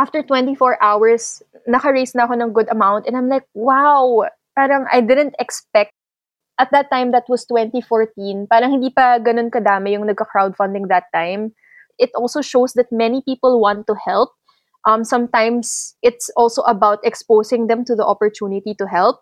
After 0.00 0.24
24 0.24 0.80
hours, 0.80 1.44
naka-raise 1.68 2.16
na 2.16 2.24
ako 2.24 2.40
ng 2.40 2.50
good 2.56 2.72
amount. 2.72 3.04
And 3.04 3.16
I'm 3.16 3.28
like, 3.28 3.44
wow, 3.52 4.24
parang 4.56 4.88
I 4.88 5.04
didn't 5.04 5.36
expect 5.38 5.92
at 6.58 6.72
that 6.72 6.88
time 6.90 7.12
that 7.12 7.28
was 7.28 7.44
2014 7.44 8.48
parang 8.48 8.72
hindi 8.72 8.88
pa 8.88 9.20
ganun 9.20 9.52
kadami 9.52 9.92
yung 9.92 10.08
nagka-crowdfunding 10.08 10.88
that 10.88 11.04
time 11.12 11.52
it 12.00 12.08
also 12.16 12.40
shows 12.40 12.72
that 12.72 12.88
many 12.88 13.20
people 13.28 13.60
want 13.60 13.84
to 13.84 13.94
help 14.00 14.32
um, 14.88 15.04
sometimes 15.04 15.94
it's 16.00 16.32
also 16.36 16.62
about 16.64 16.98
exposing 17.04 17.68
them 17.68 17.84
to 17.84 17.94
the 17.94 18.04
opportunity 18.04 18.74
to 18.74 18.88
help 18.88 19.20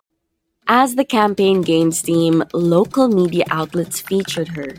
As 0.65 0.97
the 0.97 1.05
campaign 1.05 1.61
gained 1.61 1.93
steam, 1.93 2.41
local 2.49 3.05
media 3.05 3.45
outlets 3.53 4.01
featured 4.01 4.57
her. 4.57 4.73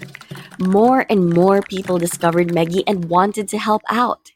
More 0.58 1.04
and 1.08 1.30
more 1.32 1.60
people 1.62 1.98
discovered 1.98 2.54
Meggie 2.54 2.84
and 2.86 3.06
wanted 3.06 3.48
to 3.48 3.58
help 3.58 3.82
out. 3.90 4.32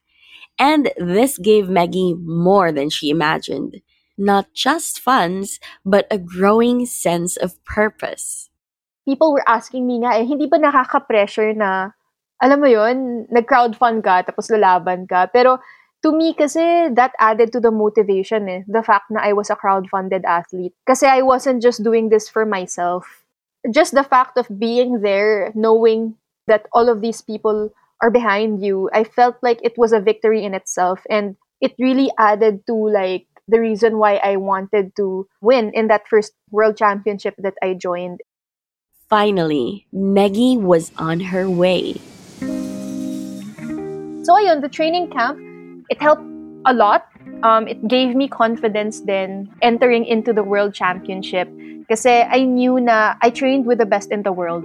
And 0.58 0.92
this 0.98 1.38
gave 1.38 1.68
Meggie 1.68 2.14
more 2.14 2.72
than 2.72 2.90
she 2.90 3.10
imagined. 3.10 3.80
Not 4.18 4.52
just 4.52 5.00
funds, 5.00 5.58
but 5.84 6.06
a 6.10 6.18
growing 6.18 6.84
sense 6.84 7.36
of 7.36 7.62
purpose. 7.64 8.50
people 9.10 9.32
were 9.32 9.46
asking 9.48 9.86
me 9.86 9.98
nga 10.04 10.14
eh 10.14 10.24
hindi 10.24 10.46
ba 10.46 10.60
nakaka-pressure 10.60 11.56
na 11.58 11.90
alam 12.40 12.62
mo 12.62 12.68
yon 12.70 13.26
nag-crowdfund 13.28 14.04
ka 14.06 14.22
tapos 14.22 14.48
lalaban 14.54 15.04
ka 15.10 15.26
pero 15.28 15.58
to 16.00 16.14
me 16.14 16.32
kasi 16.32 16.88
that 16.94 17.12
added 17.20 17.50
to 17.52 17.60
the 17.60 17.72
motivation 17.74 18.46
eh 18.48 18.62
the 18.70 18.84
fact 18.84 19.10
na 19.10 19.20
I 19.24 19.34
was 19.34 19.50
a 19.50 19.58
crowdfunded 19.58 20.22
athlete 20.24 20.76
kasi 20.86 21.10
I 21.10 21.26
wasn't 21.26 21.58
just 21.58 21.82
doing 21.82 22.08
this 22.08 22.30
for 22.30 22.46
myself 22.46 23.19
just 23.72 23.94
the 23.94 24.04
fact 24.04 24.38
of 24.38 24.48
being 24.58 25.00
there 25.02 25.52
knowing 25.54 26.16
that 26.46 26.66
all 26.72 26.88
of 26.88 27.00
these 27.00 27.20
people 27.20 27.72
are 28.02 28.10
behind 28.10 28.64
you 28.64 28.88
I 28.92 29.04
felt 29.04 29.36
like 29.42 29.60
it 29.62 29.76
was 29.76 29.92
a 29.92 30.00
victory 30.00 30.44
in 30.44 30.54
itself 30.54 31.00
and 31.10 31.36
it 31.60 31.74
really 31.78 32.10
added 32.18 32.66
to 32.66 32.74
like 32.74 33.26
the 33.46 33.60
reason 33.60 33.98
why 33.98 34.16
I 34.16 34.36
wanted 34.36 34.96
to 34.96 35.28
win 35.42 35.72
in 35.74 35.88
that 35.88 36.08
first 36.08 36.32
world 36.50 36.76
championship 36.78 37.34
that 37.38 37.54
I 37.62 37.74
joined 37.74 38.20
finally, 39.10 39.88
Meggie 39.92 40.56
was 40.56 40.92
on 40.96 41.18
her 41.18 41.50
way. 41.50 41.98
So 44.22 44.38
ayun, 44.38 44.62
the 44.62 44.70
training 44.70 45.10
camp, 45.10 45.36
it 45.90 46.00
helped 46.00 46.22
a 46.64 46.72
lot. 46.72 47.10
Um, 47.42 47.66
it 47.66 47.82
gave 47.88 48.14
me 48.14 48.28
confidence 48.28 49.00
then 49.00 49.50
entering 49.62 50.06
into 50.06 50.32
the 50.32 50.44
world 50.44 50.74
championship 50.74 51.50
kasi 51.90 52.22
I 52.22 52.46
knew 52.46 52.78
na 52.78 53.18
I 53.18 53.34
trained 53.34 53.66
with 53.66 53.82
the 53.82 53.90
best 53.90 54.14
in 54.14 54.22
the 54.22 54.30
world. 54.30 54.62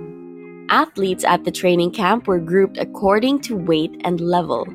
Athletes 0.69 1.25
at 1.25 1.43
the 1.43 1.51
training 1.51 1.89
camp 1.89 2.29
were 2.29 2.39
grouped 2.39 2.77
according 2.77 3.41
to 3.49 3.57
weight 3.57 3.97
and 4.05 4.21
level. 4.21 4.65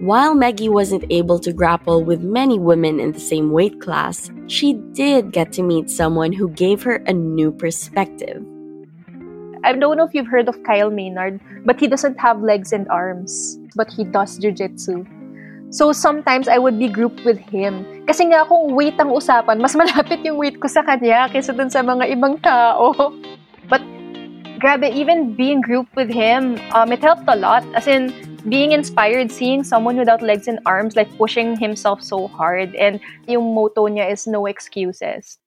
While 0.00 0.36
Meggie 0.36 0.68
wasn't 0.68 1.08
able 1.08 1.38
to 1.40 1.52
grapple 1.52 2.04
with 2.04 2.20
many 2.20 2.58
women 2.58 3.00
in 3.00 3.12
the 3.12 3.20
same 3.20 3.52
weight 3.52 3.80
class, 3.80 4.30
she 4.46 4.76
did 4.92 5.32
get 5.32 5.52
to 5.56 5.62
meet 5.62 5.88
someone 5.88 6.32
who 6.32 6.48
gave 6.52 6.82
her 6.84 7.00
a 7.08 7.12
new 7.12 7.52
perspective. 7.52 8.44
I 9.64 9.72
don't 9.72 9.96
know 9.96 10.04
if 10.04 10.12
you've 10.12 10.28
heard 10.28 10.48
of 10.48 10.60
Kyle 10.64 10.90
Maynard, 10.90 11.40
but 11.64 11.80
he 11.80 11.88
doesn't 11.88 12.20
have 12.20 12.44
legs 12.44 12.72
and 12.72 12.88
arms, 12.88 13.56
but 13.76 13.88
he 13.88 14.04
does 14.04 14.38
jujitsu. 14.38 15.08
So 15.74 15.90
sometimes 15.90 16.46
I 16.46 16.62
would 16.62 16.78
be 16.78 16.86
grouped 16.86 17.26
with 17.26 17.42
him. 17.50 17.82
Kasi 18.06 18.30
nga 18.30 18.46
kung 18.46 18.78
weight 18.78 18.94
ang 19.02 19.10
usapan, 19.10 19.58
mas 19.58 19.74
malapit 19.80 20.22
yung 20.22 20.38
weight 20.38 20.62
ko 20.62 20.70
sa 20.70 20.86
kanya 20.86 21.26
kaysa 21.26 21.50
dun 21.50 21.66
sa 21.66 21.82
mga 21.82 22.14
ibang 22.14 22.38
tao. 22.46 22.94
But 23.66 23.82
grabe, 24.62 24.86
even 24.94 25.34
being 25.34 25.58
grouped 25.58 25.98
with 25.98 26.06
him, 26.06 26.62
um, 26.78 26.94
it 26.94 27.02
helped 27.02 27.26
a 27.26 27.34
lot. 27.34 27.66
As 27.74 27.90
in, 27.90 28.14
being 28.46 28.70
inspired, 28.70 29.34
seeing 29.34 29.66
someone 29.66 29.98
without 29.98 30.22
legs 30.22 30.46
and 30.46 30.62
arms, 30.62 30.94
like 30.94 31.10
pushing 31.18 31.58
himself 31.58 31.98
so 32.06 32.30
hard. 32.30 32.70
And 32.78 33.02
yung 33.26 33.50
motto 33.58 33.90
niya 33.90 34.14
is 34.14 34.30
no 34.30 34.46
excuses. 34.46 35.42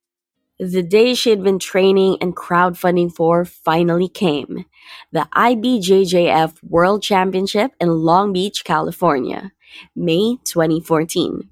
The 0.59 0.83
day 0.83 1.13
she 1.13 1.29
had 1.29 1.39
been 1.39 1.59
training 1.59 2.17
and 2.19 2.35
crowdfunding 2.35 3.13
for 3.13 3.45
finally 3.45 4.09
came 4.09 4.65
the 5.11 5.29
IBJJF 5.31 6.57
World 6.63 7.03
Championship 7.03 7.71
in 7.79 8.03
Long 8.03 8.33
Beach, 8.33 8.65
California, 8.65 9.53
May 9.95 10.37
2014. 10.43 11.49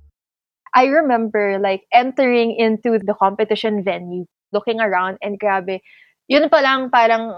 I 0.76 0.86
remember 0.92 1.58
like 1.58 1.88
entering 1.94 2.56
into 2.56 3.00
the 3.00 3.16
competition 3.16 3.84
venue, 3.84 4.26
looking 4.52 4.80
around, 4.80 5.18
and 5.24 5.40
grabe, 5.40 5.80
yun 6.28 6.50
pa 6.50 6.60
lang 6.60 6.92
parang 6.92 7.32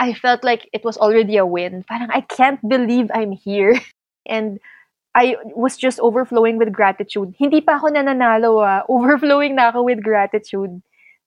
I 0.00 0.16
felt 0.16 0.42
like 0.42 0.64
it 0.72 0.80
was 0.82 0.96
already 0.96 1.36
a 1.36 1.44
win. 1.44 1.84
Parang 1.84 2.08
I 2.08 2.24
can't 2.24 2.60
believe 2.64 3.12
I'm 3.12 3.32
here. 3.32 3.76
And 4.26 4.60
I 5.14 5.36
was 5.52 5.76
just 5.76 6.00
overflowing 6.00 6.56
with 6.56 6.72
gratitude. 6.72 7.34
Hindi 7.36 7.60
pa 7.60 7.76
ako 7.76 7.92
nananalo 7.92 8.64
ah. 8.64 8.80
Overflowing 8.88 9.60
na 9.60 9.68
ako 9.68 9.84
with 9.84 10.00
gratitude 10.00 10.80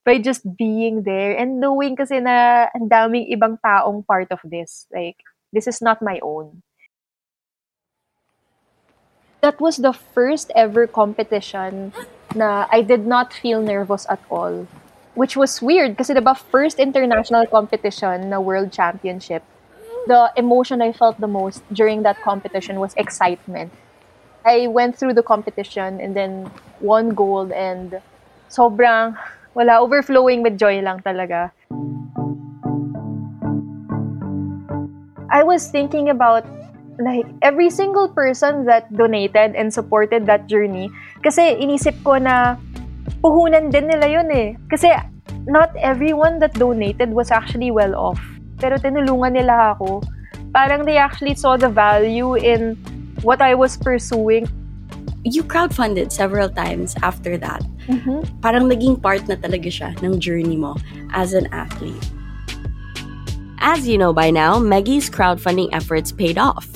by 0.04 0.18
just 0.18 0.44
being 0.58 1.04
there 1.04 1.38
and 1.38 1.62
knowing 1.62 1.96
kasi 1.96 2.20
na 2.20 2.68
ang 2.74 2.90
daming 2.90 3.30
ibang 3.30 3.62
taong 3.62 4.04
part 4.08 4.32
of 4.34 4.40
this. 4.44 4.88
Like, 4.92 5.22
this 5.54 5.68
is 5.68 5.80
not 5.80 6.02
my 6.02 6.20
own. 6.26 6.64
That 9.44 9.60
was 9.60 9.76
the 9.76 9.92
first 9.92 10.56
ever 10.56 10.88
competition 10.88 11.92
na 12.32 12.64
I 12.72 12.80
did 12.80 13.04
not 13.04 13.36
feel 13.36 13.60
nervous 13.60 14.08
at 14.08 14.24
all. 14.32 14.72
Which 15.20 15.36
was 15.36 15.60
weird 15.60 16.00
kasi 16.00 16.16
diba 16.16 16.32
first 16.32 16.80
international 16.80 17.44
competition 17.52 18.32
na 18.32 18.40
world 18.40 18.72
championship. 18.72 19.44
The 20.08 20.32
emotion 20.40 20.80
I 20.80 20.96
felt 20.96 21.20
the 21.20 21.28
most 21.28 21.60
during 21.76 22.08
that 22.08 22.24
competition 22.24 22.80
was 22.80 22.96
excitement. 22.96 23.76
I 24.48 24.72
went 24.72 24.96
through 24.96 25.20
the 25.20 25.28
competition 25.28 26.00
and 26.00 26.16
then 26.16 26.48
won 26.80 27.12
gold 27.12 27.52
and 27.52 28.00
sobrang 28.48 29.20
wala 29.52 29.84
overflowing 29.84 30.40
with 30.40 30.56
joy 30.56 30.80
lang 30.80 31.04
talaga. 31.04 31.52
I 35.28 35.44
was 35.44 35.68
thinking 35.68 36.08
about 36.08 36.48
like 37.00 37.26
every 37.42 37.70
single 37.70 38.10
person 38.10 38.66
that 38.66 38.92
donated 38.94 39.56
and 39.56 39.74
supported 39.74 40.26
that 40.26 40.46
journey 40.48 40.92
kasi 41.26 41.58
inisip 41.58 41.98
ko 42.06 42.18
na 42.22 42.58
puhunan 43.24 43.72
din 43.72 43.88
nila 43.88 44.08
yun 44.08 44.30
eh. 44.32 44.56
Kasi 44.70 44.92
not 45.48 45.72
everyone 45.80 46.40
that 46.40 46.54
donated 46.56 47.12
was 47.12 47.32
actually 47.32 47.72
well 47.72 47.96
off. 47.96 48.20
Pero 48.60 48.80
tinulungan 48.80 49.36
nila 49.36 49.76
ako. 49.76 50.04
Parang 50.54 50.86
they 50.86 51.00
actually 51.00 51.36
saw 51.36 51.58
the 51.58 51.70
value 51.70 52.36
in 52.36 52.78
what 53.26 53.42
I 53.42 53.56
was 53.56 53.76
pursuing. 53.76 54.48
You 55.24 55.44
crowdfunded 55.44 56.12
several 56.12 56.52
times 56.52 56.96
after 57.02 57.40
that. 57.40 57.64
Mm-hmm. 57.88 58.44
Parang 58.44 58.68
naging 58.68 59.00
part 59.00 59.24
na 59.28 59.40
talaga 59.40 59.72
siya 59.72 59.96
ng 60.04 60.20
journey 60.20 60.60
mo 60.60 60.76
as 61.16 61.32
an 61.32 61.48
athlete. 61.56 62.04
As 63.64 63.88
you 63.88 63.96
know 63.96 64.12
by 64.12 64.28
now, 64.28 64.60
Meggy's 64.60 65.08
crowdfunding 65.08 65.72
efforts 65.72 66.12
paid 66.12 66.36
off. 66.36 66.68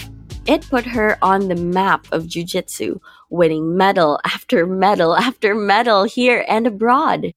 It 0.48 0.70
put 0.70 0.86
her 0.86 1.18
on 1.22 1.50
the 1.50 1.56
map 1.56 2.08
of 2.14 2.26
jiu-jitsu, 2.26 3.02
winning 3.30 3.76
medal 3.76 4.20
after 4.26 4.66
medal 4.66 5.16
after 5.16 5.54
medal 5.54 6.06
here 6.06 6.46
and 6.48 6.66
abroad. 6.66 7.34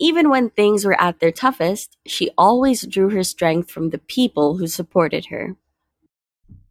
Even 0.00 0.30
when 0.30 0.48
things 0.48 0.84
were 0.84 1.00
at 1.00 1.20
their 1.20 1.30
toughest, 1.30 1.98
she 2.06 2.30
always 2.38 2.86
drew 2.86 3.10
her 3.10 3.22
strength 3.22 3.70
from 3.70 3.90
the 3.90 3.98
people 3.98 4.56
who 4.56 4.66
supported 4.66 5.26
her. 5.26 5.56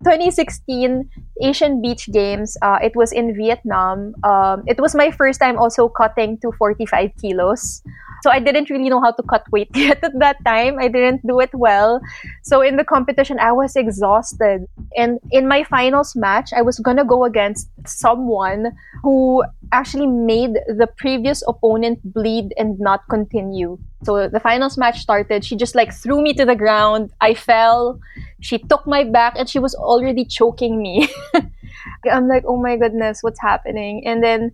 2016 0.03 1.09
Asian 1.43 1.81
Beach 1.81 2.09
Games, 2.11 2.57
uh, 2.61 2.79
it 2.81 2.95
was 2.95 3.11
in 3.11 3.35
Vietnam. 3.35 4.15
Um, 4.23 4.63
it 4.65 4.79
was 4.79 4.95
my 4.95 5.11
first 5.11 5.39
time 5.39 5.59
also 5.59 5.89
cutting 5.89 6.37
to 6.39 6.51
45 6.57 7.11
kilos. 7.21 7.83
So 8.23 8.31
I 8.31 8.39
didn't 8.39 8.69
really 8.69 8.89
know 8.89 9.01
how 9.01 9.11
to 9.11 9.23
cut 9.23 9.43
weight 9.51 9.69
yet 9.75 10.01
at 10.01 10.17
that 10.19 10.37
time. 10.45 10.79
I 10.79 10.87
didn't 10.87 11.27
do 11.27 11.41
it 11.41 11.49
well. 11.53 11.99
So 12.43 12.61
in 12.61 12.77
the 12.77 12.85
competition, 12.85 13.37
I 13.37 13.51
was 13.51 13.75
exhausted. 13.75 14.65
And 14.95 15.19
in 15.31 15.45
my 15.45 15.65
finals 15.65 16.15
match, 16.15 16.51
I 16.55 16.61
was 16.61 16.79
gonna 16.79 17.03
go 17.03 17.25
against 17.25 17.67
someone 17.85 18.71
who 19.03 19.43
actually 19.73 20.07
made 20.07 20.53
the 20.67 20.87
previous 20.95 21.43
opponent 21.45 21.99
bleed 22.13 22.53
and 22.57 22.79
not 22.79 23.01
continue. 23.09 23.77
So 24.03 24.29
the 24.29 24.39
finals 24.39 24.77
match 24.77 24.99
started. 24.99 25.43
She 25.43 25.55
just 25.55 25.75
like 25.75 25.93
threw 25.93 26.21
me 26.21 26.33
to 26.33 26.45
the 26.45 26.55
ground. 26.55 27.11
I 27.19 27.33
fell. 27.33 27.99
She 28.39 28.57
took 28.57 28.85
my 28.87 29.03
back 29.03 29.35
and 29.37 29.49
she 29.49 29.59
was 29.59 29.75
already 29.75 30.23
choking 30.25 30.81
me. 30.81 31.09
I'm 32.11 32.27
like, 32.27 32.43
oh 32.47 32.57
my 32.57 32.77
goodness, 32.77 33.21
what's 33.21 33.41
happening? 33.41 34.05
And 34.05 34.23
then 34.23 34.51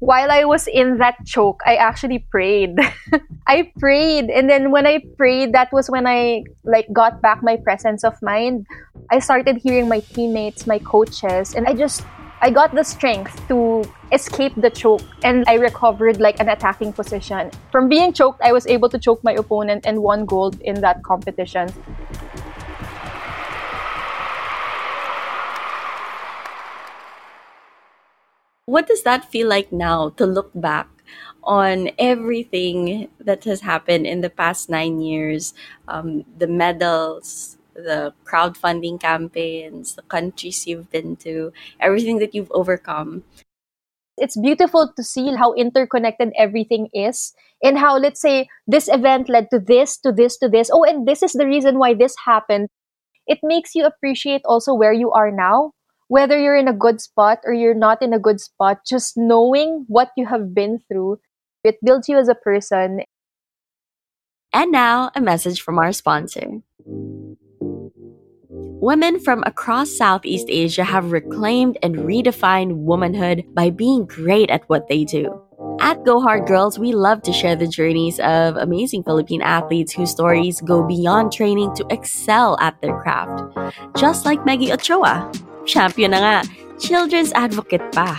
while 0.00 0.30
I 0.30 0.44
was 0.44 0.68
in 0.68 0.98
that 0.98 1.16
choke, 1.26 1.60
I 1.66 1.74
actually 1.76 2.20
prayed. 2.30 2.78
I 3.46 3.72
prayed, 3.78 4.30
and 4.30 4.48
then 4.48 4.70
when 4.70 4.86
I 4.86 5.02
prayed, 5.16 5.52
that 5.54 5.72
was 5.72 5.90
when 5.90 6.06
I 6.06 6.44
like 6.64 6.86
got 6.92 7.20
back 7.20 7.42
my 7.42 7.56
presence 7.56 8.04
of 8.04 8.14
mind. 8.22 8.66
I 9.10 9.18
started 9.18 9.56
hearing 9.56 9.88
my 9.88 10.00
teammates, 10.00 10.66
my 10.66 10.78
coaches, 10.78 11.54
and 11.54 11.66
I 11.66 11.74
just 11.74 12.04
I 12.40 12.50
got 12.50 12.72
the 12.72 12.84
strength 12.84 13.34
to 13.48 13.82
escape 14.12 14.52
the 14.56 14.70
choke 14.70 15.02
and 15.24 15.44
I 15.48 15.54
recovered 15.54 16.20
like 16.20 16.38
an 16.38 16.48
attacking 16.48 16.92
position. 16.92 17.50
From 17.72 17.88
being 17.88 18.12
choked, 18.12 18.40
I 18.42 18.52
was 18.52 18.66
able 18.68 18.88
to 18.90 18.98
choke 18.98 19.24
my 19.24 19.32
opponent 19.32 19.84
and 19.86 20.02
won 20.02 20.24
gold 20.24 20.60
in 20.60 20.80
that 20.82 21.02
competition. 21.02 21.74
What 28.68 28.86
does 28.86 29.00
that 29.08 29.24
feel 29.24 29.48
like 29.48 29.72
now 29.72 30.10
to 30.20 30.26
look 30.26 30.50
back 30.54 30.88
on 31.42 31.88
everything 31.96 33.08
that 33.18 33.44
has 33.44 33.62
happened 33.62 34.06
in 34.06 34.20
the 34.20 34.28
past 34.28 34.68
nine 34.68 35.00
years? 35.00 35.54
Um, 35.88 36.28
the 36.36 36.46
medals, 36.46 37.56
the 37.72 38.12
crowdfunding 38.28 39.00
campaigns, 39.00 39.94
the 39.94 40.02
countries 40.02 40.66
you've 40.66 40.90
been 40.90 41.16
to, 41.24 41.50
everything 41.80 42.18
that 42.18 42.34
you've 42.34 42.52
overcome. 42.52 43.24
It's 44.18 44.36
beautiful 44.36 44.92
to 44.94 45.02
see 45.02 45.34
how 45.34 45.54
interconnected 45.54 46.36
everything 46.36 46.88
is 46.92 47.32
and 47.62 47.78
how, 47.78 47.96
let's 47.96 48.20
say, 48.20 48.48
this 48.66 48.86
event 48.92 49.30
led 49.30 49.48
to 49.48 49.60
this, 49.60 49.96
to 50.04 50.12
this, 50.12 50.36
to 50.44 50.48
this. 50.50 50.68
Oh, 50.70 50.84
and 50.84 51.08
this 51.08 51.22
is 51.22 51.32
the 51.32 51.46
reason 51.46 51.78
why 51.78 51.94
this 51.94 52.14
happened. 52.26 52.68
It 53.26 53.38
makes 53.42 53.74
you 53.74 53.86
appreciate 53.86 54.42
also 54.44 54.74
where 54.74 54.92
you 54.92 55.10
are 55.12 55.30
now 55.30 55.72
whether 56.08 56.40
you're 56.40 56.56
in 56.56 56.68
a 56.68 56.72
good 56.72 57.00
spot 57.00 57.38
or 57.44 57.52
you're 57.52 57.74
not 57.74 58.02
in 58.02 58.12
a 58.12 58.18
good 58.18 58.40
spot, 58.40 58.80
just 58.86 59.14
knowing 59.16 59.84
what 59.88 60.10
you 60.16 60.26
have 60.26 60.54
been 60.54 60.80
through, 60.88 61.20
it 61.62 61.76
builds 61.84 62.08
you 62.08 62.18
as 62.18 62.28
a 62.28 62.34
person. 62.34 63.00
And 64.52 64.72
now, 64.72 65.10
a 65.14 65.20
message 65.20 65.60
from 65.60 65.78
our 65.78 65.92
sponsor. 65.92 66.62
Women 68.80 69.20
from 69.20 69.42
across 69.44 69.90
Southeast 69.90 70.46
Asia 70.48 70.84
have 70.84 71.12
reclaimed 71.12 71.76
and 71.82 71.96
redefined 71.96 72.76
womanhood 72.76 73.44
by 73.52 73.70
being 73.70 74.06
great 74.06 74.48
at 74.50 74.66
what 74.68 74.88
they 74.88 75.04
do. 75.04 75.42
At 75.80 76.04
Go 76.04 76.20
Hard 76.20 76.46
Girls, 76.46 76.78
we 76.78 76.92
love 76.92 77.22
to 77.22 77.32
share 77.32 77.54
the 77.54 77.66
journeys 77.66 78.18
of 78.20 78.56
amazing 78.56 79.02
Philippine 79.02 79.42
athletes 79.42 79.92
whose 79.92 80.10
stories 80.10 80.60
go 80.60 80.86
beyond 80.86 81.32
training 81.32 81.74
to 81.74 81.86
excel 81.90 82.58
at 82.60 82.80
their 82.80 82.98
craft. 83.00 83.42
Just 83.96 84.24
like 84.24 84.44
Meggie 84.46 84.72
Ochoa, 84.72 85.30
Champion 85.68 86.16
na 86.16 86.20
nga, 86.24 86.48
children's 86.80 87.28
advocate 87.36 87.84
pa. 87.92 88.16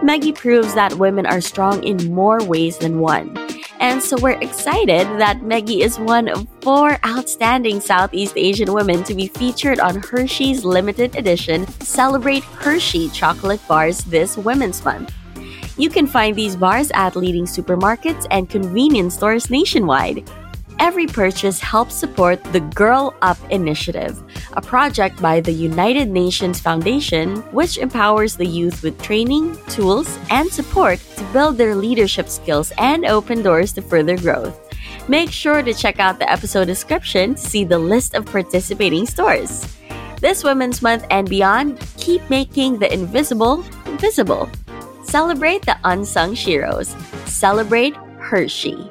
Meggie 0.00 0.32
proves 0.32 0.72
that 0.72 0.96
women 0.96 1.28
are 1.28 1.44
strong 1.44 1.84
in 1.84 2.00
more 2.08 2.40
ways 2.48 2.80
than 2.80 3.04
one. 3.04 3.36
And 3.78 4.02
so 4.02 4.16
we're 4.16 4.40
excited 4.40 5.06
that 5.20 5.44
Meggie 5.44 5.84
is 5.84 6.00
one 6.00 6.32
of 6.32 6.48
four 6.64 6.96
outstanding 7.04 7.84
Southeast 7.84 8.34
Asian 8.40 8.72
women 8.72 9.04
to 9.04 9.14
be 9.14 9.28
featured 9.28 9.78
on 9.78 10.00
Hershey's 10.00 10.64
limited 10.64 11.14
edition 11.14 11.68
Celebrate 11.84 12.42
Hershey 12.64 13.10
chocolate 13.10 13.60
bars 13.68 14.02
this 14.08 14.40
Women's 14.40 14.82
Month. 14.82 15.12
You 15.76 15.90
can 15.90 16.08
find 16.08 16.34
these 16.34 16.56
bars 16.56 16.90
at 16.94 17.14
leading 17.14 17.44
supermarkets 17.44 18.26
and 18.32 18.48
convenience 18.48 19.14
stores 19.14 19.50
nationwide. 19.50 20.24
Every 20.80 21.06
purchase 21.06 21.60
helps 21.60 21.94
support 21.94 22.42
the 22.50 22.60
Girl 22.60 23.14
Up 23.20 23.38
Initiative, 23.50 24.22
a 24.58 24.60
project 24.60 25.22
by 25.22 25.40
the 25.40 25.52
United 25.52 26.10
Nations 26.10 26.58
Foundation 26.58 27.36
which 27.54 27.78
empowers 27.78 28.34
the 28.34 28.44
youth 28.44 28.82
with 28.82 29.00
training, 29.00 29.56
tools, 29.68 30.18
and 30.30 30.50
support 30.50 30.98
to 31.16 31.22
build 31.32 31.56
their 31.56 31.76
leadership 31.76 32.28
skills 32.28 32.72
and 32.76 33.04
open 33.04 33.40
doors 33.40 33.72
to 33.72 33.80
further 33.80 34.18
growth. 34.18 34.58
Make 35.06 35.30
sure 35.30 35.62
to 35.62 35.72
check 35.72 36.00
out 36.00 36.18
the 36.18 36.30
episode 36.30 36.64
description 36.64 37.36
to 37.36 37.40
see 37.40 37.62
the 37.62 37.78
list 37.78 38.14
of 38.14 38.26
participating 38.26 39.06
stores. 39.06 39.64
This 40.20 40.42
Women's 40.42 40.82
Month 40.82 41.06
and 41.08 41.30
beyond, 41.30 41.78
keep 41.96 42.28
making 42.28 42.80
the 42.80 42.92
invisible 42.92 43.62
visible. 44.02 44.50
Celebrate 45.04 45.62
the 45.62 45.78
unsung 45.84 46.34
heroes. 46.34 46.96
Celebrate 47.26 47.94
Hershey. 48.18 48.90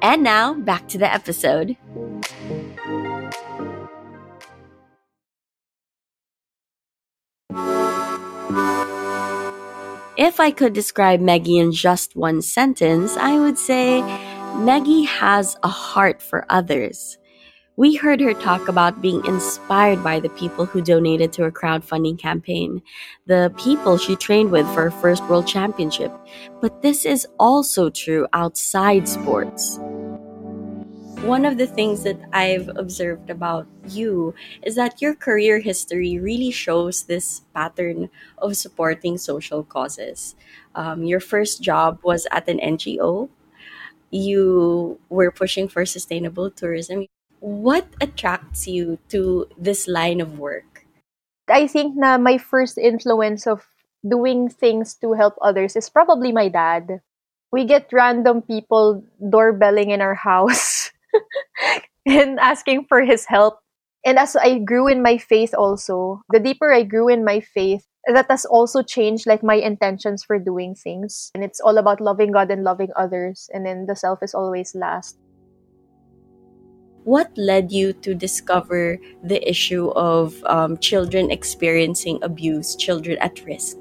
And 0.00 0.22
now, 0.22 0.54
back 0.54 0.86
to 0.88 0.98
the 0.98 1.12
episode. 1.12 1.76
If 10.18 10.40
I 10.40 10.50
could 10.50 10.72
describe 10.72 11.20
Meggie 11.20 11.58
in 11.58 11.70
just 11.70 12.16
one 12.16 12.42
sentence, 12.42 13.16
I 13.16 13.38
would 13.38 13.56
say 13.56 14.02
Meggie 14.56 15.04
has 15.04 15.56
a 15.62 15.68
heart 15.68 16.20
for 16.20 16.44
others. 16.50 17.16
We 17.76 17.94
heard 17.94 18.20
her 18.22 18.34
talk 18.34 18.66
about 18.66 19.00
being 19.00 19.24
inspired 19.26 20.02
by 20.02 20.18
the 20.18 20.30
people 20.30 20.66
who 20.66 20.82
donated 20.82 21.32
to 21.34 21.44
her 21.44 21.52
crowdfunding 21.52 22.18
campaign, 22.18 22.82
the 23.26 23.54
people 23.58 23.96
she 23.96 24.16
trained 24.16 24.50
with 24.50 24.66
for 24.74 24.90
her 24.90 24.90
first 24.90 25.22
world 25.26 25.46
championship. 25.46 26.12
But 26.60 26.82
this 26.82 27.04
is 27.04 27.24
also 27.38 27.88
true 27.88 28.26
outside 28.32 29.08
sports. 29.08 29.78
One 31.22 31.44
of 31.44 31.58
the 31.58 31.66
things 31.66 32.04
that 32.04 32.18
I've 32.32 32.70
observed 32.76 33.28
about 33.30 33.66
you 33.88 34.34
is 34.62 34.76
that 34.76 35.02
your 35.02 35.14
career 35.14 35.58
history 35.58 36.18
really 36.18 36.50
shows 36.50 37.04
this 37.04 37.42
pattern 37.54 38.08
of 38.38 38.56
supporting 38.56 39.18
social 39.18 39.62
causes. 39.62 40.36
Um, 40.74 41.04
your 41.04 41.20
first 41.20 41.60
job 41.60 41.98
was 42.02 42.26
at 42.30 42.48
an 42.48 42.58
NGO. 42.60 43.28
You 44.10 44.98
were 45.08 45.30
pushing 45.30 45.68
for 45.68 45.84
sustainable 45.84 46.50
tourism 46.50 47.06
what 47.40 47.86
attracts 48.00 48.66
you 48.66 48.98
to 49.08 49.46
this 49.56 49.86
line 49.86 50.20
of 50.20 50.38
work? 50.38 50.86
I 51.48 51.66
think 51.66 51.96
na 51.96 52.18
my 52.18 52.38
first 52.38 52.76
influence 52.76 53.46
of 53.46 53.66
doing 54.06 54.48
things 54.48 54.94
to 55.00 55.14
help 55.14 55.34
others 55.40 55.76
is 55.76 55.88
probably 55.88 56.32
my 56.32 56.48
dad. 56.48 57.00
We 57.50 57.64
get 57.64 57.88
random 57.92 58.42
people 58.42 59.02
doorbelling 59.18 59.90
in 59.90 60.00
our 60.02 60.14
house 60.28 60.77
and 62.06 62.38
asking 62.40 62.86
for 62.88 63.02
his 63.02 63.26
help. 63.26 63.60
And 64.04 64.18
as 64.18 64.36
I 64.36 64.58
grew 64.58 64.86
in 64.86 65.02
my 65.02 65.18
faith 65.18 65.54
also, 65.54 66.22
the 66.30 66.40
deeper 66.40 66.72
I 66.72 66.82
grew 66.82 67.08
in 67.08 67.24
my 67.24 67.40
faith, 67.40 67.84
that 68.06 68.30
has 68.30 68.44
also 68.44 68.82
changed 68.82 69.26
like 69.26 69.42
my 69.42 69.56
intentions 69.56 70.24
for 70.24 70.38
doing 70.38 70.74
things. 70.74 71.30
And 71.34 71.44
it's 71.44 71.60
all 71.60 71.76
about 71.78 72.00
loving 72.00 72.32
God 72.32 72.50
and 72.50 72.64
loving 72.64 72.88
others. 72.96 73.50
And 73.52 73.66
then 73.66 73.86
the 73.86 73.96
self 73.96 74.22
is 74.22 74.34
always 74.34 74.74
last 74.74 75.18
what 77.08 77.32
led 77.38 77.72
you 77.72 77.94
to 78.04 78.14
discover 78.14 78.98
the 79.24 79.40
issue 79.48 79.88
of 79.96 80.36
um, 80.44 80.76
children 80.76 81.30
experiencing 81.30 82.18
abuse, 82.20 82.76
children 82.76 83.16
at 83.24 83.40
risk? 83.46 83.78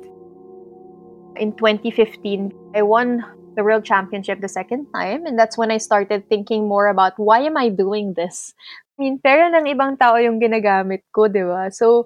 In 1.35 1.51
2015, 1.51 2.53
I 2.73 2.83
won 2.83 3.25
the 3.57 3.65
World 3.65 3.83
Championship 3.83 4.39
the 4.39 4.47
second 4.47 4.87
time, 4.93 5.25
and 5.25 5.37
that's 5.37 5.57
when 5.57 5.73
I 5.73 5.81
started 5.81 6.29
thinking 6.29 6.69
more 6.69 6.87
about 6.87 7.17
why 7.17 7.41
am 7.41 7.57
I 7.57 7.69
doing 7.69 8.13
this? 8.13 8.53
I 8.95 9.03
mean, 9.03 9.17
pera 9.17 9.49
ng 9.49 9.65
ibang 9.65 9.97
tao 9.97 10.15
yung 10.21 10.37
ginagamit 10.37 11.01
ko, 11.09 11.27
di 11.27 11.41
ba? 11.41 11.73
So, 11.73 12.05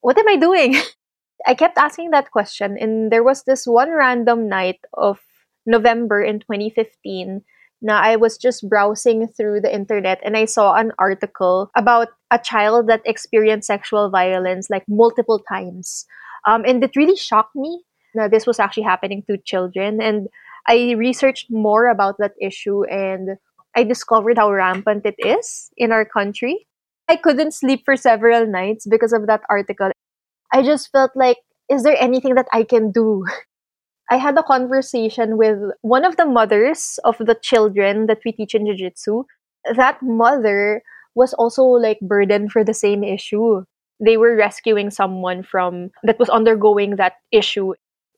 what 0.00 0.16
am 0.16 0.30
I 0.30 0.38
doing? 0.38 0.78
I 1.46 1.58
kept 1.58 1.76
asking 1.76 2.14
that 2.14 2.30
question, 2.30 2.78
and 2.78 3.10
there 3.10 3.26
was 3.26 3.42
this 3.42 3.66
one 3.66 3.90
random 3.90 4.48
night 4.48 4.78
of 4.94 5.18
November 5.66 6.22
in 6.22 6.38
2015 6.40 7.42
na 7.82 8.00
I 8.00 8.16
was 8.16 8.38
just 8.38 8.68
browsing 8.68 9.28
through 9.28 9.60
the 9.60 9.74
internet 9.74 10.20
and 10.24 10.36
I 10.36 10.46
saw 10.46 10.74
an 10.74 10.92
article 10.98 11.70
about 11.76 12.08
a 12.30 12.38
child 12.38 12.88
that 12.88 13.04
experienced 13.04 13.66
sexual 13.66 14.08
violence 14.08 14.70
like 14.70 14.84
multiple 14.88 15.42
times. 15.44 16.06
Um, 16.46 16.64
and 16.64 16.82
it 16.82 16.96
really 16.96 17.16
shocked 17.16 17.54
me 17.54 17.84
that 18.14 18.30
this 18.30 18.46
was 18.46 18.58
actually 18.58 18.84
happening 18.84 19.22
to 19.28 19.36
children. 19.36 20.00
And 20.00 20.28
I 20.68 20.92
researched 20.96 21.46
more 21.50 21.86
about 21.86 22.16
that 22.18 22.32
issue 22.40 22.84
and 22.84 23.38
I 23.76 23.84
discovered 23.84 24.38
how 24.38 24.50
rampant 24.52 25.06
it 25.06 25.16
is 25.18 25.70
in 25.76 25.92
our 25.92 26.04
country. 26.04 26.66
I 27.08 27.16
couldn't 27.16 27.52
sleep 27.54 27.82
for 27.84 27.96
several 27.96 28.46
nights 28.46 28.86
because 28.86 29.12
of 29.12 29.26
that 29.26 29.42
article. 29.48 29.90
I 30.52 30.62
just 30.62 30.90
felt 30.92 31.12
like, 31.14 31.38
is 31.70 31.82
there 31.82 31.96
anything 31.98 32.34
that 32.36 32.48
I 32.52 32.64
can 32.64 32.90
do? 32.90 33.24
I 34.10 34.16
had 34.18 34.38
a 34.38 34.42
conversation 34.42 35.36
with 35.36 35.58
one 35.82 36.04
of 36.04 36.16
the 36.16 36.26
mothers 36.26 36.98
of 37.04 37.18
the 37.18 37.36
children 37.42 38.06
that 38.06 38.20
we 38.24 38.32
teach 38.32 38.54
in 38.54 38.66
jiu-jitsu. 38.66 39.24
That 39.74 40.00
mother 40.02 40.82
was 41.14 41.34
also 41.34 41.64
like 41.64 41.98
burdened 42.00 42.52
for 42.52 42.62
the 42.62 42.74
same 42.74 43.02
issue. 43.02 43.64
They 43.98 44.16
were 44.16 44.36
rescuing 44.36 44.90
someone 44.90 45.42
from 45.42 45.90
that 46.04 46.18
was 46.18 46.28
undergoing 46.28 46.96
that 46.96 47.14
issue. 47.32 47.74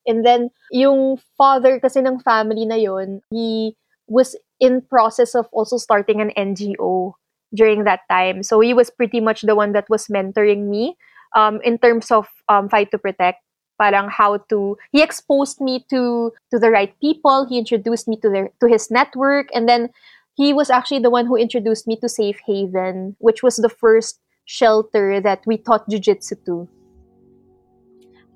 And 0.08 0.24
then 0.24 0.50
yung 0.72 1.20
father 1.36 1.78
kasi 1.78 2.00
ng 2.00 2.18
family 2.20 2.64
na 2.64 2.80
yon, 2.80 3.20
he 3.30 3.76
was 4.08 4.34
in 4.58 4.80
process 4.80 5.36
of 5.36 5.46
also 5.52 5.76
starting 5.76 6.20
an 6.20 6.32
NGO 6.36 7.12
during 7.54 7.84
that 7.84 8.00
time. 8.10 8.42
So 8.42 8.60
he 8.60 8.74
was 8.74 8.90
pretty 8.90 9.20
much 9.20 9.42
the 9.42 9.54
one 9.54 9.72
that 9.72 9.88
was 9.88 10.08
mentoring 10.08 10.68
me 10.68 10.96
um, 11.36 11.60
in 11.62 11.78
terms 11.78 12.10
of 12.10 12.26
um, 12.48 12.68
fight 12.68 12.90
to 12.90 12.98
protect. 12.98 13.44
Parang 13.78 14.08
how 14.10 14.38
to 14.50 14.76
he 14.90 15.06
exposed 15.06 15.60
me 15.60 15.86
to 15.86 16.32
to 16.50 16.58
the 16.58 16.66
right 16.66 16.90
people. 16.98 17.46
He 17.46 17.62
introduced 17.62 18.08
me 18.08 18.18
to 18.18 18.28
their 18.28 18.50
to 18.58 18.66
his 18.66 18.90
network. 18.90 19.54
And 19.54 19.68
then 19.68 19.94
he 20.38 20.54
was 20.54 20.70
actually 20.70 21.00
the 21.00 21.10
one 21.10 21.26
who 21.26 21.36
introduced 21.36 21.86
me 21.86 21.98
to 22.00 22.08
safe 22.08 22.40
haven 22.46 23.16
which 23.18 23.42
was 23.42 23.56
the 23.56 23.68
first 23.68 24.20
shelter 24.46 25.20
that 25.20 25.42
we 25.44 25.58
taught 25.58 25.86
jiu-jitsu 25.90 26.36
to 26.46 26.68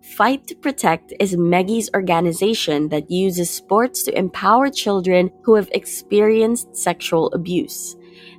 Fight 0.02 0.48
to 0.48 0.56
Protect 0.56 1.12
is 1.20 1.36
Meggie's 1.36 1.88
organization 1.94 2.88
that 2.88 3.08
uses 3.08 3.48
sports 3.48 4.02
to 4.02 4.18
empower 4.18 4.68
children 4.68 5.30
who 5.42 5.54
have 5.54 5.70
experienced 5.70 6.76
sexual 6.76 7.30
abuse. 7.32 7.94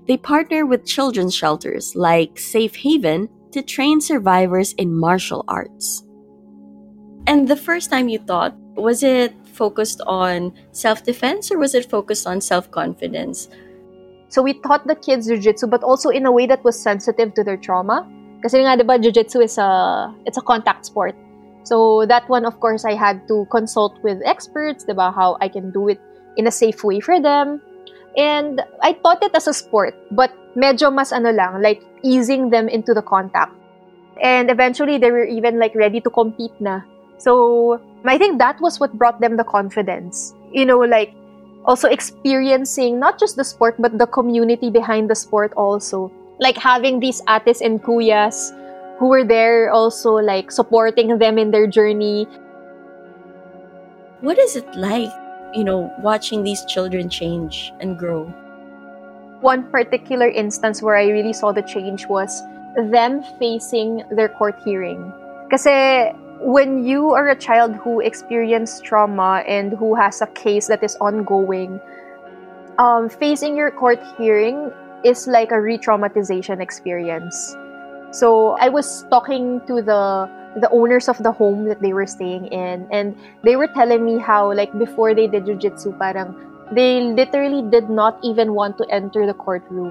They 0.06 0.18
partner 0.18 0.66
with 0.66 0.86
children's 0.86 1.34
shelters 1.34 1.96
like 1.96 2.38
Safe 2.38 2.76
Haven 2.76 3.30
to 3.54 3.62
train 3.62 4.02
survivors 4.02 4.74
in 4.74 4.94
martial 4.94 5.46
arts. 5.48 6.04
And 7.28 7.48
the 7.48 7.56
first 7.56 7.90
time 7.90 8.10
you 8.10 8.20
thought, 8.20 8.58
was 8.76 9.02
it 9.02 9.34
focused 9.48 10.02
on 10.06 10.52
self 10.74 11.04
defense 11.04 11.50
or 11.50 11.60
was 11.60 11.74
it 11.76 11.90
focused 11.90 12.28
on 12.28 12.42
self 12.42 12.70
confidence? 12.72 13.48
So 14.28 14.42
we 14.42 14.60
taught 14.60 14.86
the 14.86 14.96
kids 14.96 15.28
jiu-jitsu 15.28 15.68
but 15.68 15.82
also 15.82 16.10
in 16.10 16.26
a 16.26 16.32
way 16.32 16.46
that 16.46 16.62
was 16.66 16.76
sensitive 16.76 17.34
to 17.36 17.44
their 17.44 17.56
trauma. 17.56 18.04
Kasi 18.44 18.60
nga 18.60 18.76
'di 18.76 18.84
ba 18.84 19.00
jiu-jitsu 19.00 19.40
is 19.40 19.56
a 19.56 20.12
it's 20.28 20.36
a 20.36 20.44
contact 20.44 20.84
sport. 20.92 21.16
So 21.64 22.06
that 22.06 22.28
one 22.28 22.46
of 22.46 22.60
course 22.60 22.84
I 22.84 22.94
had 22.94 23.28
to 23.28 23.48
consult 23.50 23.96
with 24.04 24.20
experts 24.28 24.84
'di 24.84 24.94
ba 24.94 25.12
how 25.12 25.40
I 25.40 25.48
can 25.48 25.72
do 25.72 25.88
it 25.88 26.00
in 26.36 26.48
a 26.48 26.54
safe 26.54 26.84
way 26.84 27.00
for 27.00 27.20
them. 27.20 27.64
And 28.20 28.62
I 28.84 28.94
taught 29.00 29.24
it 29.24 29.34
as 29.34 29.48
a 29.48 29.56
sport 29.56 29.96
but 30.12 30.32
medyo 30.54 30.94
mas 30.94 31.16
ano 31.16 31.32
lang 31.32 31.64
like 31.64 31.82
easing 32.04 32.52
them 32.52 32.68
into 32.68 32.94
the 32.94 33.02
contact. 33.02 33.56
And 34.22 34.52
eventually 34.52 35.00
they 35.00 35.10
were 35.10 35.26
even 35.26 35.58
like 35.58 35.74
ready 35.74 36.04
to 36.04 36.12
compete 36.12 36.54
na. 36.60 36.86
So 37.18 37.80
I 38.06 38.20
think 38.20 38.38
that 38.44 38.60
was 38.60 38.80
what 38.80 38.94
brought 39.00 39.24
them 39.24 39.40
the 39.40 39.48
confidence. 39.48 40.36
You 40.52 40.68
know, 40.68 40.84
like 40.84 41.16
also 41.66 41.88
experiencing 41.88 43.00
not 43.00 43.18
just 43.18 43.40
the 43.40 43.48
sport 43.48 43.80
but 43.80 43.98
the 43.98 44.06
community 44.06 44.70
behind 44.70 45.10
the 45.10 45.16
sport 45.16 45.54
also. 45.56 46.12
Like 46.40 46.58
having 46.58 47.00
these 47.00 47.24
ates 47.30 47.62
and 47.62 47.82
kuyas 47.82 48.52
who 49.04 49.10
were 49.10 49.28
there 49.28 49.70
also 49.70 50.16
like 50.16 50.50
supporting 50.50 51.20
them 51.20 51.38
in 51.38 51.52
their 51.52 51.68
journey. 51.68 52.24
What 54.22 54.40
is 54.40 54.56
it 54.56 54.64
like, 54.80 55.12
you 55.52 55.66
know, 55.66 55.92
watching 56.00 56.42
these 56.42 56.64
children 56.64 57.10
change 57.10 57.74
and 57.82 58.00
grow? 58.00 58.32
One 59.42 59.70
particular 59.70 60.30
instance 60.30 60.82
where 60.82 60.96
I 60.96 61.12
really 61.12 61.34
saw 61.34 61.52
the 61.52 61.62
change 61.62 62.08
was 62.08 62.42
them 62.80 63.28
facing 63.40 64.08
their 64.10 64.30
court 64.30 64.56
hearing. 64.64 65.12
Kasi 65.52 66.16
when 66.40 66.88
you 66.88 67.12
are 67.12 67.28
a 67.28 67.36
child 67.36 67.76
who 67.76 68.00
experienced 68.00 68.86
trauma 68.86 69.44
and 69.44 69.74
who 69.74 69.96
has 69.96 70.22
a 70.22 70.28
case 70.28 70.72
that 70.72 70.82
is 70.82 70.96
ongoing, 71.04 71.82
um, 72.80 73.10
facing 73.10 73.58
your 73.58 73.70
court 73.70 74.00
hearing 74.16 74.72
is 75.04 75.28
like 75.28 75.52
a 75.52 75.60
re-traumatization 75.60 76.62
experience. 76.62 77.58
So 78.14 78.54
I 78.62 78.70
was 78.70 79.06
talking 79.10 79.60
to 79.66 79.82
the 79.82 80.30
the 80.62 80.70
owners 80.70 81.10
of 81.10 81.18
the 81.18 81.32
home 81.34 81.66
that 81.66 81.82
they 81.82 81.94
were 81.98 82.06
staying 82.06 82.46
in 82.54 82.86
and 82.94 83.18
they 83.42 83.58
were 83.58 83.66
telling 83.66 84.06
me 84.06 84.22
how 84.22 84.54
like 84.54 84.70
before 84.78 85.18
they 85.18 85.26
did 85.26 85.50
jiu-jitsu 85.50 85.98
parang 85.98 86.38
they 86.70 87.02
literally 87.02 87.66
did 87.74 87.90
not 87.90 88.22
even 88.22 88.54
want 88.54 88.78
to 88.78 88.86
enter 88.94 89.26
the 89.26 89.34
courtroom. 89.34 89.90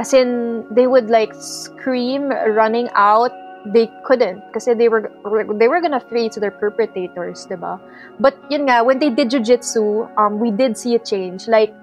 As 0.00 0.16
in 0.16 0.64
they 0.72 0.88
would 0.88 1.12
like 1.12 1.36
scream 1.36 2.32
running 2.32 2.88
out 2.96 3.36
they 3.66 3.92
couldn't 4.04 4.42
because 4.48 4.64
they 4.64 4.88
were 4.88 5.12
they 5.60 5.68
were 5.68 5.80
gonna 5.80 6.00
flee 6.00 6.28
to 6.30 6.40
their 6.40 6.50
perpetrators, 6.50 7.46
diba? 7.46 7.78
But 8.18 8.34
yun 8.50 8.66
nga, 8.66 8.82
when 8.82 8.98
they 8.98 9.10
did 9.10 9.30
jiu-jitsu, 9.30 10.08
um, 10.16 10.40
we 10.40 10.50
did 10.50 10.76
see 10.76 10.96
a 10.96 10.98
change. 10.98 11.46
Like, 11.46 11.74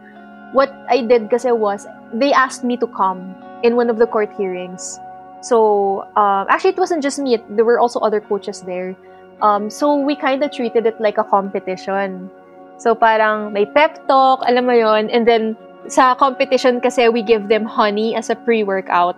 what 0.52 0.74
I 0.90 1.02
did 1.02 1.30
kasi 1.30 1.52
was, 1.52 1.88
they 2.12 2.34
asked 2.34 2.64
me 2.64 2.76
to 2.78 2.88
come 2.88 3.36
in 3.64 3.76
one 3.76 3.90
of 3.90 3.98
the 3.98 4.08
court 4.08 4.34
hearings. 4.36 5.00
So, 5.42 6.04
um, 6.16 6.46
actually, 6.50 6.72
it 6.76 6.80
wasn't 6.80 7.04
just 7.04 7.20
me. 7.20 7.38
There 7.50 7.66
were 7.66 7.80
also 7.80 8.00
other 8.00 8.20
coaches 8.20 8.62
there. 8.62 8.96
Um, 9.42 9.70
so, 9.70 9.96
we 9.96 10.16
kind 10.16 10.44
of 10.44 10.52
treated 10.52 10.86
it 10.86 11.00
like 11.00 11.18
a 11.18 11.24
competition. 11.24 12.30
So, 12.78 12.96
parang 12.96 13.54
may 13.54 13.66
pep 13.66 14.08
talk, 14.08 14.44
alam 14.48 14.68
mo 14.68 14.76
yon 14.76 15.10
And 15.10 15.28
then, 15.28 15.56
sa 15.88 16.16
competition 16.16 16.80
kasi, 16.80 17.08
we 17.08 17.24
give 17.24 17.48
them 17.48 17.64
honey 17.64 18.16
as 18.16 18.30
a 18.30 18.36
pre-workout. 18.36 19.16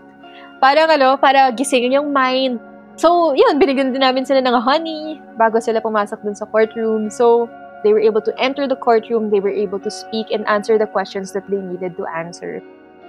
Parang 0.62 0.94
ano, 0.94 1.18
para 1.18 1.50
gisingin 1.50 1.98
yung 1.98 2.14
mind. 2.14 2.62
So, 3.02 3.34
yun, 3.34 3.58
binigyan 3.58 3.98
din 3.98 4.06
namin 4.06 4.30
sila 4.30 4.46
ng 4.46 4.62
honey 4.62 5.18
bago 5.42 5.58
sila 5.58 5.82
pumasok 5.82 6.22
dun 6.22 6.38
sa 6.38 6.46
courtroom. 6.46 7.10
So, 7.10 7.50
they 7.82 7.94
were 7.94 8.04
able 8.04 8.22
to 8.22 8.34
enter 8.38 8.68
the 8.70 8.78
courtroom, 8.78 9.34
they 9.34 9.42
were 9.42 9.54
able 9.54 9.80
to 9.82 9.90
speak 9.90 10.30
and 10.30 10.46
answer 10.46 10.78
the 10.78 10.86
questions 10.86 11.34
that 11.34 11.50
they 11.50 11.58
needed 11.58 11.98
to 11.98 12.06
answer. 12.06 12.62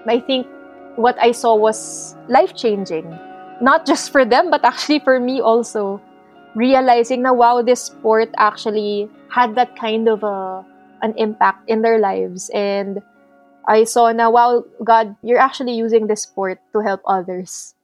I 0.09 0.19
think 0.19 0.49
what 0.97 1.17
I 1.21 1.33
saw 1.33 1.55
was 1.55 2.17
life-changing. 2.29 3.07
Not 3.61 3.87
just 3.87 4.11
for 4.11 4.25
them, 4.25 4.51
but 4.51 4.65
actually 4.65 4.99
for 5.01 5.21
me 5.21 5.41
also. 5.41 6.01
Realizing 6.55 7.23
na, 7.23 7.33
wow, 7.33 7.63
this 7.63 7.85
sport 7.85 8.29
actually 8.37 9.09
had 9.31 9.55
that 9.55 9.77
kind 9.77 10.09
of 10.09 10.23
a, 10.23 10.67
an 11.01 11.15
impact 11.17 11.69
in 11.69 11.81
their 11.83 11.99
lives. 11.99 12.51
And 12.53 13.01
I 13.67 13.85
saw 13.85 14.13
na, 14.13 14.29
wow, 14.29 14.65
God, 14.85 15.17
you're 15.23 15.39
actually 15.39 15.73
using 15.73 16.09
this 16.09 16.23
sport 16.23 16.61
to 16.73 16.81
help 16.81 17.01
others. 17.07 17.75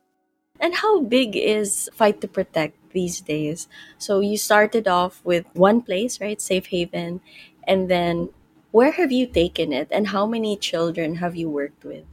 And 0.60 0.74
how 0.74 1.00
big 1.00 1.36
is 1.36 1.88
Fight 1.94 2.20
to 2.20 2.28
Protect 2.28 2.76
these 2.92 3.20
days? 3.20 3.68
So 3.96 4.20
you 4.20 4.36
started 4.36 4.88
off 4.88 5.24
with 5.24 5.46
one 5.54 5.80
place, 5.80 6.20
right? 6.20 6.40
Safe 6.40 6.66
Haven. 6.66 7.20
And 7.62 7.88
then 7.88 8.30
where 8.72 8.90
have 8.90 9.12
you 9.12 9.26
taken 9.26 9.72
it 9.72 9.88
and 9.90 10.08
how 10.08 10.26
many 10.26 10.56
children 10.56 11.16
have 11.16 11.36
you 11.36 11.48
worked 11.48 11.84
with? 11.84 12.04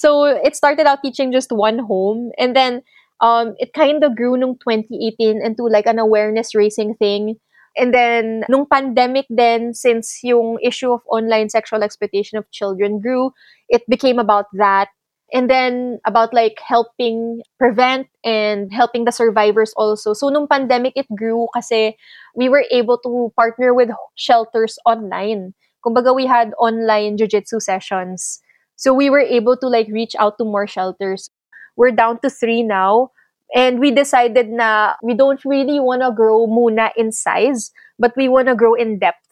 So 0.00 0.24
it 0.24 0.56
started 0.56 0.86
out 0.86 1.02
teaching 1.04 1.32
just 1.32 1.52
one 1.52 1.78
home 1.78 2.32
and 2.38 2.56
then 2.56 2.82
um, 3.20 3.54
it 3.58 3.72
kind 3.74 4.02
of 4.02 4.16
grew 4.16 4.34
in 4.34 4.40
2018 4.40 5.40
into 5.44 5.64
like 5.68 5.86
an 5.86 5.98
awareness 5.98 6.54
raising 6.54 6.94
thing 6.96 7.36
And 7.78 7.94
then, 7.94 8.42
nung 8.50 8.66
pandemic 8.66 9.30
then, 9.30 9.78
since 9.78 10.18
yung 10.26 10.58
issue 10.58 10.90
of 10.90 11.06
online 11.06 11.48
sexual 11.54 11.86
exploitation 11.86 12.34
of 12.34 12.50
children 12.50 12.98
grew, 12.98 13.30
it 13.70 13.86
became 13.86 14.18
about 14.18 14.50
that. 14.58 14.90
And 15.32 15.46
then, 15.46 16.02
about 16.02 16.34
like 16.34 16.58
helping 16.66 17.42
prevent 17.62 18.10
and 18.26 18.74
helping 18.74 19.06
the 19.06 19.14
survivors 19.14 19.70
also. 19.78 20.12
So, 20.18 20.28
nung 20.34 20.50
pandemic, 20.50 20.98
it 20.98 21.06
grew 21.14 21.46
kasi 21.54 21.94
we 22.34 22.48
were 22.50 22.66
able 22.74 22.98
to 23.06 23.30
partner 23.38 23.70
with 23.70 23.90
shelters 24.18 24.74
online. 24.82 25.54
Kumbaga, 25.86 26.10
we 26.10 26.26
had 26.26 26.50
online 26.58 27.16
jiu-jitsu 27.16 27.62
sessions. 27.62 28.42
So, 28.80 28.96
we 28.96 29.12
were 29.12 29.20
able 29.20 29.60
to 29.60 29.68
like 29.68 29.92
reach 29.92 30.16
out 30.16 30.40
to 30.40 30.44
more 30.48 30.66
shelters. 30.66 31.28
We're 31.76 31.92
down 31.92 32.24
to 32.24 32.32
three 32.32 32.64
now. 32.64 33.12
And 33.54 33.80
we 33.80 33.90
decided 33.90 34.48
na 34.48 34.94
we 35.02 35.14
don't 35.14 35.42
really 35.44 35.80
want 35.80 36.02
to 36.02 36.14
grow 36.14 36.46
muna 36.46 36.94
in 36.96 37.10
size, 37.10 37.74
but 37.98 38.14
we 38.16 38.28
want 38.28 38.46
to 38.48 38.54
grow 38.54 38.74
in 38.74 38.98
depth. 38.98 39.26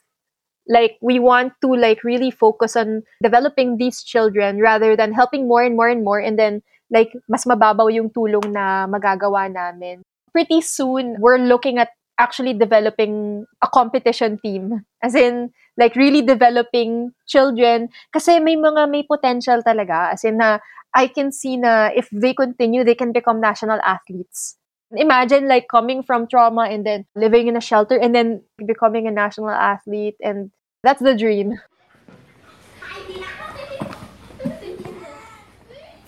Like 0.69 0.99
we 1.01 1.19
want 1.19 1.55
to 1.63 1.73
like 1.73 2.03
really 2.05 2.31
focus 2.31 2.77
on 2.77 3.07
developing 3.23 3.79
these 3.79 4.03
children 4.03 4.59
rather 4.59 4.97
than 4.97 5.15
helping 5.15 5.49
more 5.49 5.63
and 5.63 5.77
more 5.77 5.89
and 5.89 6.05
more 6.05 6.19
and 6.21 6.37
then 6.37 6.61
like 6.91 7.15
mas 7.29 7.45
mababaw 7.45 7.89
yung 7.95 8.11
tulong 8.11 8.53
na 8.53 8.85
magagawa 8.85 9.49
namin. 9.49 10.03
Pretty 10.33 10.61
soon, 10.61 11.17
we're 11.21 11.41
looking 11.41 11.79
at 11.79 11.97
actually 12.19 12.53
developing 12.53 13.47
a 13.63 13.69
competition 13.69 14.39
team. 14.43 14.85
As 15.03 15.15
in, 15.15 15.51
like 15.79 15.95
really 15.95 16.23
developing 16.23 17.15
children. 17.27 17.89
Kasi 18.13 18.43
may 18.43 18.59
mga 18.59 18.91
may 18.91 19.07
potential 19.07 19.63
talaga. 19.63 20.13
As 20.13 20.27
in 20.27 20.37
na 20.39 20.59
I 20.93 21.07
can 21.07 21.31
see 21.31 21.57
na 21.57 21.95
if 21.95 22.11
they 22.11 22.35
continue, 22.35 22.83
they 22.83 22.99
can 22.99 23.13
become 23.13 23.41
national 23.41 23.79
athletes. 23.87 24.59
Imagine 24.91 25.47
like 25.47 25.69
coming 25.71 26.03
from 26.03 26.27
trauma 26.27 26.67
and 26.67 26.85
then 26.85 27.07
living 27.15 27.47
in 27.47 27.57
a 27.57 27.61
shelter 27.61 27.97
and 27.97 28.15
then 28.15 28.43
becoming 28.67 29.07
a 29.07 29.13
national 29.13 29.51
athlete 29.53 30.17
and 30.21 30.51
that's 30.83 31.01
the 31.01 31.15
dream. 31.15 31.61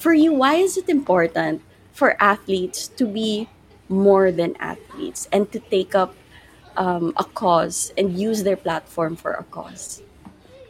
For 0.01 0.15
you, 0.15 0.33
why 0.33 0.55
is 0.55 0.79
it 0.81 0.89
important 0.89 1.61
for 1.93 2.17
athletes 2.17 2.89
to 2.97 3.05
be 3.05 3.53
more 3.91 4.31
than 4.31 4.57
athletes 4.57 5.29
and 5.33 5.51
to 5.53 5.59
take 5.59 5.95
up 5.95 6.15
um, 6.77 7.13
a 7.19 7.25
cause 7.25 7.93
and 7.99 8.17
use 8.17 8.45
their 8.45 8.57
platform 8.57 9.17
for 9.17 9.33
a 9.33 9.45
cause? 9.45 10.03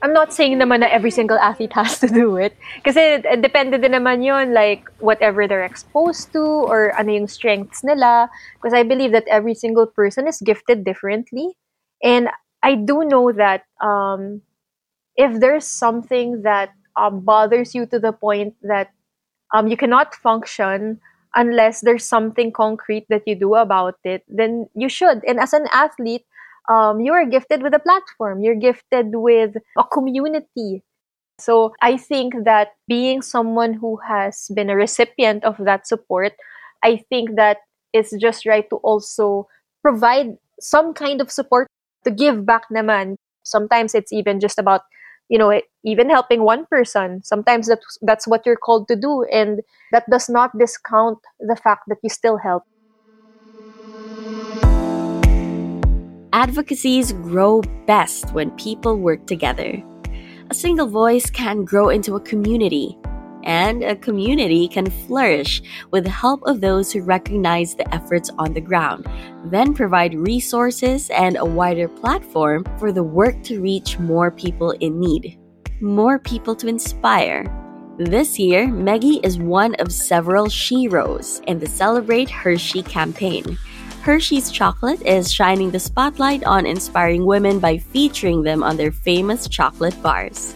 I'm 0.02 0.14
not 0.14 0.32
saying 0.32 0.58
naman 0.58 0.80
na 0.80 0.88
every 0.88 1.10
single 1.10 1.36
athlete 1.36 1.74
has 1.74 2.00
to 2.00 2.08
do 2.08 2.36
it. 2.36 2.56
Kasi 2.84 3.20
depende 3.36 3.76
din 3.76 3.92
naman 3.92 4.24
yun, 4.24 4.54
like, 4.56 4.88
whatever 4.98 5.46
they're 5.46 5.64
exposed 5.64 6.32
to 6.32 6.40
or 6.40 6.96
ano 6.96 7.12
yung 7.12 7.28
strengths 7.28 7.84
nila. 7.84 8.32
Because 8.56 8.72
I 8.72 8.82
believe 8.82 9.12
that 9.12 9.28
every 9.28 9.52
single 9.52 9.86
person 9.86 10.26
is 10.26 10.40
gifted 10.40 10.84
differently. 10.84 11.52
And 12.02 12.32
I 12.62 12.76
do 12.80 13.04
know 13.04 13.30
that 13.32 13.68
um, 13.84 14.40
if 15.16 15.38
there's 15.38 15.66
something 15.66 16.48
that 16.48 16.72
um, 16.96 17.20
bothers 17.20 17.74
you 17.74 17.84
to 17.86 17.98
the 18.00 18.12
point 18.12 18.56
that 18.62 18.88
um, 19.52 19.68
you 19.68 19.76
cannot 19.76 20.14
function 20.14 21.00
unless 21.34 21.80
there's 21.80 22.04
something 22.04 22.52
concrete 22.52 23.06
that 23.08 23.22
you 23.26 23.34
do 23.34 23.54
about 23.54 23.96
it, 24.04 24.24
then 24.28 24.68
you 24.74 24.88
should. 24.88 25.22
And 25.26 25.38
as 25.38 25.52
an 25.52 25.66
athlete, 25.72 26.24
um, 26.68 27.00
you 27.00 27.12
are 27.12 27.26
gifted 27.26 27.62
with 27.62 27.74
a 27.74 27.78
platform, 27.78 28.42
you're 28.42 28.54
gifted 28.54 29.14
with 29.14 29.56
a 29.78 29.84
community. 29.84 30.82
So 31.38 31.72
I 31.80 31.96
think 31.96 32.44
that 32.44 32.74
being 32.86 33.22
someone 33.22 33.74
who 33.74 33.98
has 34.06 34.50
been 34.54 34.68
a 34.68 34.76
recipient 34.76 35.42
of 35.44 35.56
that 35.58 35.86
support, 35.86 36.34
I 36.84 37.02
think 37.08 37.36
that 37.36 37.58
it's 37.92 38.14
just 38.20 38.46
right 38.46 38.68
to 38.70 38.76
also 38.76 39.48
provide 39.82 40.36
some 40.60 40.92
kind 40.92 41.20
of 41.20 41.30
support 41.32 41.66
to 42.04 42.10
give 42.10 42.44
back 42.44 42.64
naman. 42.70 43.16
Sometimes 43.42 43.94
it's 43.94 44.12
even 44.12 44.38
just 44.38 44.58
about, 44.58 44.82
you 45.30 45.38
know, 45.38 45.60
even 45.84 46.10
helping 46.10 46.42
one 46.44 46.66
person. 46.66 47.22
Sometimes 47.24 47.68
that's, 47.68 47.98
that's 48.02 48.28
what 48.28 48.44
you're 48.46 48.56
called 48.58 48.88
to 48.88 48.96
do. 48.96 49.24
And 49.32 49.62
that 49.92 50.04
does 50.10 50.28
not 50.28 50.58
discount 50.58 51.20
the 51.40 51.56
fact 51.56 51.84
that 51.88 51.98
you 52.02 52.10
still 52.10 52.38
help. 52.38 52.64
Advocacies 56.32 57.12
grow 57.12 57.62
best 57.86 58.32
when 58.32 58.50
people 58.52 58.96
work 58.96 59.26
together. 59.26 59.82
A 60.50 60.54
single 60.54 60.86
voice 60.88 61.30
can 61.30 61.64
grow 61.64 61.88
into 61.90 62.16
a 62.16 62.20
community, 62.20 62.96
and 63.44 63.82
a 63.82 63.96
community 63.96 64.68
can 64.68 64.90
flourish 64.90 65.62
with 65.90 66.04
the 66.04 66.10
help 66.10 66.42
of 66.44 66.60
those 66.60 66.92
who 66.92 67.02
recognize 67.02 67.74
the 67.74 67.94
efforts 67.94 68.30
on 68.38 68.52
the 68.52 68.60
ground, 68.60 69.06
then 69.46 69.74
provide 69.74 70.14
resources 70.14 71.10
and 71.10 71.36
a 71.36 71.44
wider 71.44 71.88
platform 71.88 72.64
for 72.78 72.92
the 72.92 73.04
work 73.04 73.42
to 73.44 73.60
reach 73.60 73.98
more 73.98 74.30
people 74.30 74.70
in 74.80 74.98
need, 74.98 75.38
more 75.80 76.18
people 76.18 76.54
to 76.56 76.68
inspire. 76.68 77.44
This 77.98 78.38
year, 78.38 78.66
Meggie 78.66 79.20
is 79.22 79.38
one 79.38 79.74
of 79.76 79.92
several 79.92 80.46
sheroes 80.46 81.44
in 81.44 81.58
the 81.58 81.66
Celebrate 81.66 82.30
Hershey 82.30 82.82
campaign 82.82 83.58
Hershey's 84.02 84.50
chocolate 84.50 85.02
is 85.02 85.30
shining 85.30 85.70
the 85.70 85.78
spotlight 85.78 86.42
on 86.44 86.64
inspiring 86.64 87.26
women 87.26 87.58
by 87.58 87.76
featuring 87.76 88.42
them 88.42 88.62
on 88.62 88.78
their 88.78 88.92
famous 88.92 89.46
chocolate 89.46 90.00
bars. 90.02 90.54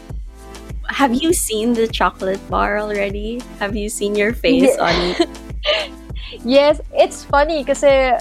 Have 0.95 1.13
you 1.15 1.33
seen 1.35 1.75
the 1.75 1.89
chocolate 1.89 2.41
bar 2.49 2.79
already? 2.79 3.43
Have 3.59 3.75
you 3.75 3.89
seen 3.89 4.15
your 4.15 4.33
face 4.33 4.71
yeah. 4.79 4.87
on 4.87 4.95
it? 4.95 5.29
yes, 6.45 6.81
it's 6.95 7.25
funny 7.25 7.67
because 7.67 7.83
eh, 7.83 8.15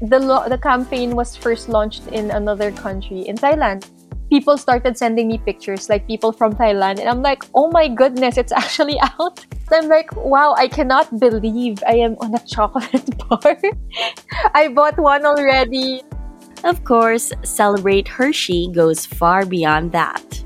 the 0.00 0.18
lo- 0.18 0.48
the 0.48 0.56
campaign 0.56 1.14
was 1.14 1.36
first 1.36 1.68
launched 1.68 2.08
in 2.08 2.32
another 2.32 2.72
country 2.72 3.28
in 3.28 3.36
Thailand 3.36 3.84
people 4.30 4.58
started 4.58 4.98
sending 4.98 5.28
me 5.28 5.38
pictures, 5.38 5.88
like 5.88 6.06
people 6.06 6.32
from 6.32 6.52
Thailand. 6.54 6.98
And 6.98 7.08
I'm 7.08 7.22
like, 7.22 7.44
oh 7.54 7.70
my 7.70 7.88
goodness, 7.88 8.36
it's 8.36 8.52
actually 8.62 8.98
out. 9.00 9.44
I'm 9.70 9.88
like, 9.88 10.14
wow, 10.16 10.54
I 10.56 10.68
cannot 10.68 11.18
believe 11.18 11.82
I 11.86 11.96
am 11.96 12.16
on 12.20 12.34
a 12.34 12.42
chocolate 12.46 13.06
bar. 13.28 13.56
I 14.54 14.68
bought 14.68 14.98
one 14.98 15.24
already. 15.24 16.02
Of 16.64 16.84
course, 16.84 17.32
Celebrate 17.42 18.08
Hershey 18.08 18.70
goes 18.72 19.06
far 19.06 19.44
beyond 19.44 19.92
that. 19.92 20.42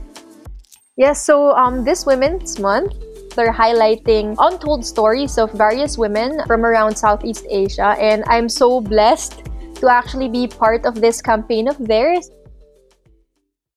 Yes, 0.97 1.25
so 1.25 1.53
um, 1.57 1.85
this 1.85 2.05
Women's 2.05 2.59
Month, 2.59 2.95
they're 3.37 3.53
highlighting 3.53 4.35
untold 4.39 4.85
stories 4.85 5.39
of 5.39 5.53
various 5.53 5.97
women 5.97 6.43
from 6.47 6.67
around 6.67 6.97
Southeast 6.97 7.47
Asia, 7.49 7.95
and 7.99 8.25
I'm 8.27 8.49
so 8.49 8.81
blessed 8.81 9.45
to 9.77 9.89
actually 9.89 10.29
be 10.29 10.47
part 10.47 10.85
of 10.85 11.01
this 11.01 11.23
campaign 11.23 11.69
of 11.69 11.79
theirs. 11.79 12.31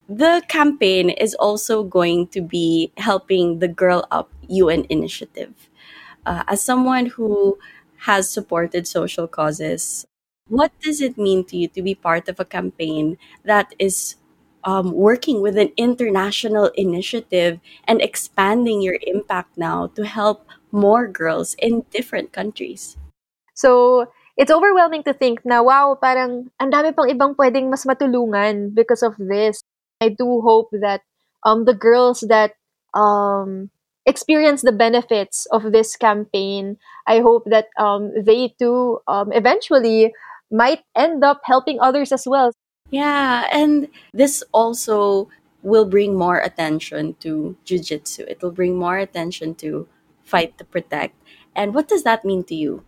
The 0.10 0.44
campaign 0.50 1.10
is 1.10 1.34
also 1.36 1.84
going 1.84 2.28
to 2.30 2.42
be 2.42 2.92
helping 2.98 3.60
the 3.60 3.70
Girl 3.70 4.06
Up 4.12 4.30
UN 4.50 4.86
initiative. 4.90 5.54
Uh, 6.26 6.44
as 6.48 6.62
someone 6.62 7.06
who 7.06 7.58
has 8.04 8.30
supported 8.30 8.88
social 8.88 9.28
causes, 9.28 10.06
what 10.48 10.72
does 10.82 11.00
it 11.00 11.18
mean 11.18 11.46
to 11.46 11.58
you 11.58 11.68
to 11.70 11.82
be 11.82 11.96
part 11.96 12.28
of 12.28 12.40
a 12.40 12.46
campaign 12.46 13.18
that 13.46 13.74
is 13.80 14.16
um, 14.64 14.92
working 14.94 15.42
with 15.42 15.58
an 15.58 15.72
international 15.78 16.72
initiative 16.76 17.60
and 17.88 18.02
expanding 18.02 18.82
your 18.82 18.98
impact 19.04 19.58
now 19.58 19.88
to 19.96 20.06
help 20.06 20.46
more 20.72 21.08
girls 21.08 21.56
in 21.60 21.86
different 21.92 22.32
countries? 22.32 22.98
So, 23.54 24.08
it's 24.38 24.52
overwhelming 24.52 25.04
to 25.04 25.14
think 25.14 25.46
na, 25.46 25.62
wow, 25.62 25.98
parang 26.02 26.50
ang 26.60 26.72
dami 26.72 26.96
pang 26.96 27.10
ibang 27.10 27.38
pwedeng 27.38 27.70
mas 27.70 27.86
matulungan 27.86 28.74
because 28.74 29.04
of 29.04 29.14
this. 29.18 29.62
I 30.02 30.10
do 30.10 30.42
hope 30.42 30.74
that 30.74 31.02
um, 31.46 31.66
the 31.66 31.78
girls 31.78 32.26
that 32.28 32.58
um, 32.94 33.70
experience 34.06 34.62
the 34.62 34.74
benefits 34.74 35.46
of 35.52 35.72
this 35.72 35.96
campaign, 35.96 36.78
I 37.08 37.22
hope 37.22 37.46
that 37.48 37.68
um, 37.78 38.12
they 38.18 38.54
too 38.60 39.00
um, 39.08 39.32
eventually 39.32 40.14
might 40.52 40.82
end 40.96 41.24
up 41.24 41.42
helping 41.46 41.80
others 41.80 42.12
as 42.12 42.26
well. 42.28 42.52
Yeah, 42.94 43.50
and 43.50 43.90
this 44.14 44.46
also 44.54 45.26
will 45.66 45.90
bring 45.90 46.14
more 46.14 46.38
attention 46.38 47.18
to 47.26 47.58
jiu-jitsu. 47.66 48.30
It 48.30 48.46
will 48.46 48.54
bring 48.54 48.78
more 48.78 49.02
attention 49.02 49.58
to 49.66 49.90
fight 50.22 50.62
to 50.62 50.64
protect. 50.64 51.18
And 51.58 51.74
what 51.74 51.90
does 51.90 52.04
that 52.06 52.22
mean 52.22 52.46
to 52.46 52.54
you? 52.54 52.86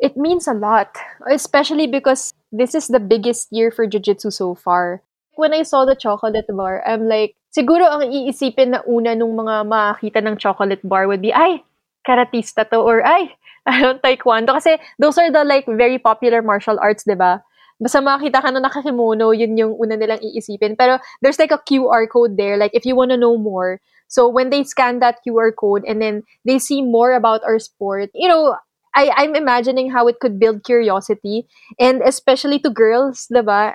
It 0.00 0.16
means 0.16 0.48
a 0.48 0.56
lot, 0.56 0.96
especially 1.28 1.86
because 1.86 2.32
this 2.52 2.74
is 2.74 2.88
the 2.88 2.98
biggest 2.98 3.52
year 3.52 3.70
for 3.70 3.84
jiu-jitsu 3.86 4.30
so 4.32 4.54
far. 4.56 5.04
When 5.36 5.52
I 5.52 5.68
saw 5.68 5.84
the 5.84 5.94
chocolate 5.94 6.48
bar, 6.48 6.80
I'm 6.88 7.04
like, 7.04 7.36
siguro 7.52 7.84
ang 7.84 8.08
iisipin 8.08 8.72
na 8.72 8.80
una 8.88 9.12
nung 9.12 9.36
mga 9.36 9.68
makakita 9.68 10.24
ng 10.24 10.40
chocolate 10.40 10.80
bar 10.88 11.04
would 11.04 11.20
be, 11.20 11.36
ay, 11.36 11.60
karatista 12.08 12.64
to, 12.72 12.80
or 12.80 13.04
ay, 13.04 13.28
ano, 13.68 14.00
taekwondo. 14.00 14.56
Kasi 14.56 14.80
those 14.96 15.20
are 15.20 15.28
the 15.28 15.44
like 15.44 15.68
very 15.68 16.00
popular 16.00 16.40
martial 16.40 16.80
arts, 16.80 17.04
di 17.04 17.12
ba? 17.12 17.44
Basta 17.80 17.98
makakita 17.98 18.38
ka 18.42 18.50
na 18.54 18.62
nakakimono, 18.62 19.34
yun 19.34 19.58
yung 19.58 19.74
una 19.74 19.98
nilang 19.98 20.22
iisipin. 20.22 20.78
Pero 20.78 20.98
there's 21.22 21.38
like 21.38 21.50
a 21.50 21.58
QR 21.58 22.06
code 22.06 22.38
there, 22.38 22.56
like 22.56 22.70
if 22.72 22.86
you 22.86 22.94
want 22.94 23.10
to 23.10 23.18
know 23.18 23.36
more. 23.36 23.80
So 24.06 24.28
when 24.28 24.50
they 24.50 24.62
scan 24.62 25.00
that 25.00 25.18
QR 25.26 25.50
code 25.50 25.82
and 25.86 26.00
then 26.00 26.22
they 26.44 26.58
see 26.58 26.82
more 26.82 27.12
about 27.12 27.42
our 27.42 27.58
sport, 27.58 28.10
you 28.14 28.28
know, 28.28 28.54
I, 28.94 29.10
I'm 29.16 29.34
imagining 29.34 29.90
how 29.90 30.06
it 30.06 30.20
could 30.20 30.38
build 30.38 30.62
curiosity 30.62 31.48
and 31.80 32.00
especially 32.02 32.60
to 32.60 32.70
girls, 32.70 33.26
diba? 33.26 33.74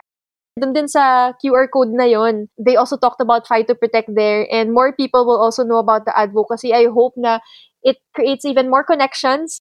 Dun 0.60 0.74
din 0.74 0.88
sa 0.88 1.34
QR 1.44 1.68
code 1.72 1.92
na 1.92 2.04
yon, 2.04 2.48
they 2.58 2.76
also 2.76 2.96
talked 2.96 3.20
about 3.20 3.48
Fight 3.48 3.68
to 3.68 3.76
Protect 3.76 4.16
there 4.16 4.48
and 4.52 4.72
more 4.72 4.96
people 4.96 5.26
will 5.26 5.40
also 5.40 5.64
know 5.64 5.78
about 5.78 6.06
the 6.06 6.18
advocacy. 6.18 6.74
I 6.74 6.88
hope 6.88 7.14
na 7.16 7.40
it 7.84 7.98
creates 8.16 8.46
even 8.46 8.70
more 8.70 8.84
connections. 8.84 9.60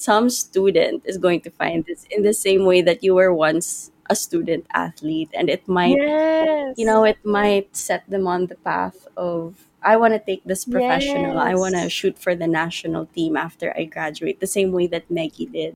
Some 0.00 0.30
student 0.32 1.04
is 1.04 1.18
going 1.18 1.42
to 1.42 1.50
find 1.52 1.84
this 1.84 2.06
in 2.10 2.22
the 2.24 2.32
same 2.32 2.64
way 2.64 2.80
that 2.82 3.04
you 3.04 3.14
were 3.14 3.32
once 3.34 3.92
a 4.08 4.16
student 4.16 4.66
athlete 4.74 5.30
and 5.34 5.48
it 5.48 5.62
might 5.68 5.94
Yes. 5.94 6.74
you 6.76 6.84
know 6.84 7.04
it 7.04 7.18
might 7.22 7.70
set 7.76 8.02
them 8.10 8.26
on 8.26 8.46
the 8.50 8.56
path 8.56 9.06
of 9.16 9.70
I 9.82 9.96
want 9.96 10.12
to 10.12 10.20
take 10.20 10.44
this 10.44 10.64
professional. 10.66 11.38
I 11.38 11.54
want 11.54 11.74
to 11.74 11.88
shoot 11.88 12.18
for 12.18 12.34
the 12.34 12.46
national 12.46 13.06
team 13.06 13.36
after 13.36 13.72
I 13.76 13.84
graduate, 13.84 14.40
the 14.40 14.46
same 14.46 14.72
way 14.72 14.86
that 14.88 15.10
Meggie 15.10 15.46
did. 15.46 15.72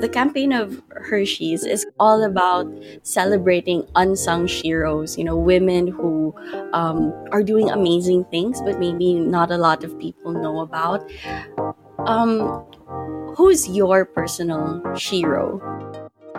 The 0.00 0.08
campaign 0.10 0.52
of 0.52 0.82
Hershey's 0.90 1.64
is 1.64 1.86
all 1.98 2.22
about 2.22 2.66
celebrating 3.02 3.86
unsung 3.94 4.46
heroes, 4.46 5.16
you 5.16 5.24
know, 5.24 5.36
women 5.36 5.88
who 5.88 6.34
um, 6.74 7.12
are 7.32 7.42
doing 7.42 7.70
amazing 7.70 8.24
things, 8.26 8.60
but 8.60 8.78
maybe 8.78 9.14
not 9.14 9.50
a 9.50 9.56
lot 9.56 9.84
of 9.84 9.98
people 9.98 10.32
know 10.32 10.60
about. 10.60 11.08
Um, 12.06 12.64
who's 13.34 13.68
your 13.68 14.04
personal 14.04 14.80
hero? 14.96 15.58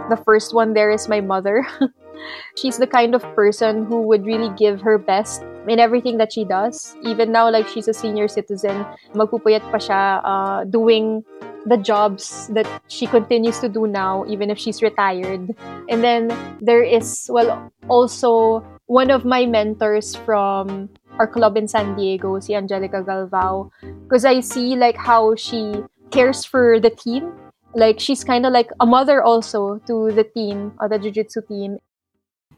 The 0.09 0.17
first 0.17 0.53
one 0.53 0.73
there 0.73 0.91
is 0.91 1.07
my 1.07 1.19
mother. 1.19 1.67
she's 2.55 2.77
the 2.77 2.87
kind 2.87 3.13
of 3.13 3.21
person 3.35 3.85
who 3.85 4.01
would 4.07 4.25
really 4.25 4.49
give 4.55 4.81
her 4.81 4.97
best 4.97 5.43
in 5.67 5.79
everything 5.79 6.17
that 6.17 6.33
she 6.33 6.45
does. 6.45 6.95
Even 7.03 7.31
now, 7.31 7.49
like 7.51 7.67
she's 7.67 7.87
a 7.87 7.93
senior 7.93 8.27
citizen, 8.27 8.85
magpupuyat 9.13 9.61
pa 9.71 9.77
siya 9.77 10.21
uh, 10.23 10.63
doing 10.63 11.23
the 11.67 11.77
jobs 11.77 12.47
that 12.55 12.65
she 12.87 13.05
continues 13.05 13.59
to 13.59 13.67
do 13.67 13.87
now, 13.87 14.23
even 14.27 14.49
if 14.49 14.57
she's 14.57 14.81
retired. 14.81 15.51
And 15.89 16.03
then 16.03 16.31
there 16.61 16.83
is, 16.83 17.27
well, 17.27 17.71
also 17.89 18.63
one 18.87 19.11
of 19.11 19.25
my 19.25 19.45
mentors 19.45 20.15
from 20.15 20.89
our 21.19 21.27
club 21.27 21.57
in 21.57 21.67
San 21.67 21.95
Diego, 21.95 22.39
si 22.39 22.55
Angelica 22.55 23.03
Galvao, 23.03 23.69
because 24.03 24.25
I 24.25 24.39
see 24.41 24.75
like 24.75 24.97
how 24.97 25.35
she 25.35 25.83
cares 26.11 26.45
for 26.45 26.79
the 26.79 26.89
team. 26.89 27.31
Like 27.75 27.99
she's 27.99 28.23
kind 28.23 28.45
of 28.45 28.53
like 28.53 28.69
a 28.79 28.85
mother 28.85 29.21
also 29.21 29.79
to 29.87 30.11
the 30.11 30.23
team, 30.23 30.73
uh, 30.79 30.87
the 30.87 30.97
jiu-jitsu 30.97 31.41
team. 31.47 31.77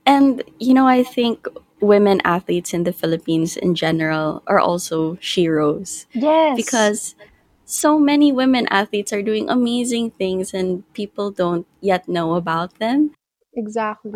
And, 0.05 0.43
you 0.59 0.73
know, 0.73 0.87
I 0.87 1.03
think 1.03 1.47
women 1.79 2.21
athletes 2.25 2.73
in 2.73 2.83
the 2.83 2.93
Philippines 2.93 3.55
in 3.55 3.75
general 3.75 4.43
are 4.47 4.59
also 4.59 5.15
heroes 5.21 6.05
Yes. 6.13 6.55
because 6.55 7.15
so 7.65 7.99
many 7.99 8.31
women 8.31 8.67
athletes 8.69 9.13
are 9.13 9.21
doing 9.21 9.49
amazing 9.49 10.11
things 10.11 10.53
and 10.53 10.83
people 10.93 11.31
don't 11.31 11.67
yet 11.81 12.07
know 12.09 12.33
about 12.35 12.79
them. 12.79 13.13
exactly. 13.53 14.13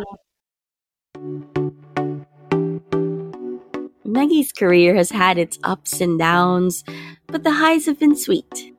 Meggie's 4.14 4.52
career 4.52 4.94
has 4.94 5.10
had 5.10 5.38
its 5.38 5.58
ups 5.64 6.00
and 6.00 6.20
downs, 6.20 6.84
but 7.26 7.42
the 7.42 7.50
highs 7.50 7.86
have 7.86 7.98
been 7.98 8.16
sweet. 8.16 8.72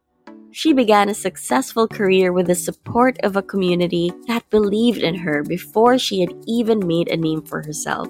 She 0.52 0.72
began 0.72 1.10
a 1.10 1.14
successful 1.14 1.90
career 1.90 2.32
with 2.32 2.48
the 2.48 2.56
support 2.56 3.18
of 3.22 3.36
a 3.36 3.42
community 3.42 4.14
that 4.28 4.50
believed 4.50 5.00
in 5.00 5.14
her 5.16 5.44
before 5.44 5.98
she 6.00 6.22
had 6.22 6.34
even 6.48 6.88
made 6.88 7.10
a 7.10 7.18
name 7.18 7.42
for 7.42 7.62
herself. 7.62 8.08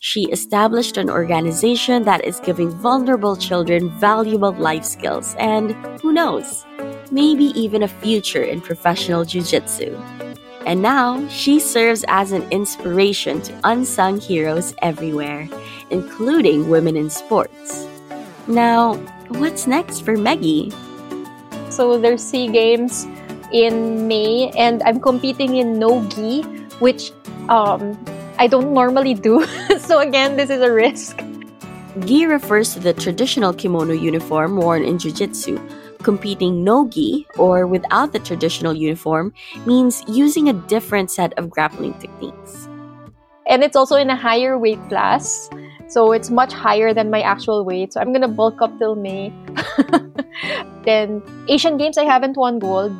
She 0.00 0.24
established 0.24 0.98
an 0.98 1.08
organization 1.08 2.02
that 2.02 2.26
is 2.26 2.40
giving 2.40 2.68
vulnerable 2.68 3.36
children 3.36 3.88
valuable 3.98 4.52
life 4.52 4.84
skills 4.84 5.34
and, 5.38 5.70
who 6.02 6.12
knows, 6.12 6.66
maybe 7.10 7.58
even 7.58 7.84
a 7.84 7.88
future 7.88 8.42
in 8.42 8.60
professional 8.60 9.24
jiu-jitsu. 9.24 9.98
And 10.66 10.82
now, 10.82 11.26
she 11.28 11.58
serves 11.58 12.04
as 12.08 12.32
an 12.32 12.46
inspiration 12.50 13.40
to 13.40 13.60
unsung 13.64 14.20
heroes 14.20 14.74
everywhere, 14.82 15.48
including 15.90 16.68
women 16.68 16.96
in 16.96 17.10
sports. 17.10 17.86
Now, 18.46 18.94
what's 19.28 19.66
next 19.66 20.00
for 20.00 20.16
Meggie? 20.16 20.72
So 21.68 21.98
there's 21.98 22.22
SEA 22.22 22.48
Games 22.48 23.06
in 23.52 24.08
May, 24.08 24.50
and 24.56 24.82
I'm 24.82 25.00
competing 25.00 25.56
in 25.56 25.78
no 25.78 26.04
gi, 26.08 26.42
which 26.80 27.12
um, 27.48 27.98
I 28.38 28.46
don't 28.46 28.72
normally 28.72 29.14
do. 29.14 29.46
so 29.78 30.00
again, 30.00 30.36
this 30.36 30.50
is 30.50 30.60
a 30.60 30.72
risk. 30.72 31.20
Gi 32.06 32.26
refers 32.26 32.74
to 32.74 32.80
the 32.80 32.94
traditional 32.94 33.52
kimono 33.52 33.92
uniform 33.92 34.56
worn 34.56 34.84
in 34.84 34.98
jiu-jitsu. 34.98 35.60
Competing 36.02 36.64
no 36.64 36.88
gi, 36.88 37.26
or 37.36 37.66
without 37.66 38.12
the 38.12 38.18
traditional 38.18 38.72
uniform, 38.72 39.34
means 39.66 40.02
using 40.08 40.48
a 40.48 40.52
different 40.52 41.10
set 41.10 41.36
of 41.38 41.50
grappling 41.50 41.92
techniques. 41.94 42.68
And 43.46 43.62
it's 43.62 43.76
also 43.76 43.96
in 43.96 44.08
a 44.08 44.16
higher 44.16 44.56
weight 44.56 44.80
class. 44.88 45.50
So 45.90 46.12
it's 46.12 46.30
much 46.30 46.52
higher 46.52 46.94
than 46.94 47.10
my 47.10 47.20
actual 47.20 47.64
weight. 47.64 47.92
So 47.92 48.00
I'm 48.00 48.12
gonna 48.12 48.28
bulk 48.28 48.62
up 48.62 48.78
till 48.78 48.94
May. 48.94 49.32
then 50.84 51.20
Asian 51.48 51.76
Games, 51.76 51.98
I 51.98 52.04
haven't 52.04 52.36
won 52.36 52.58
gold. 52.58 52.94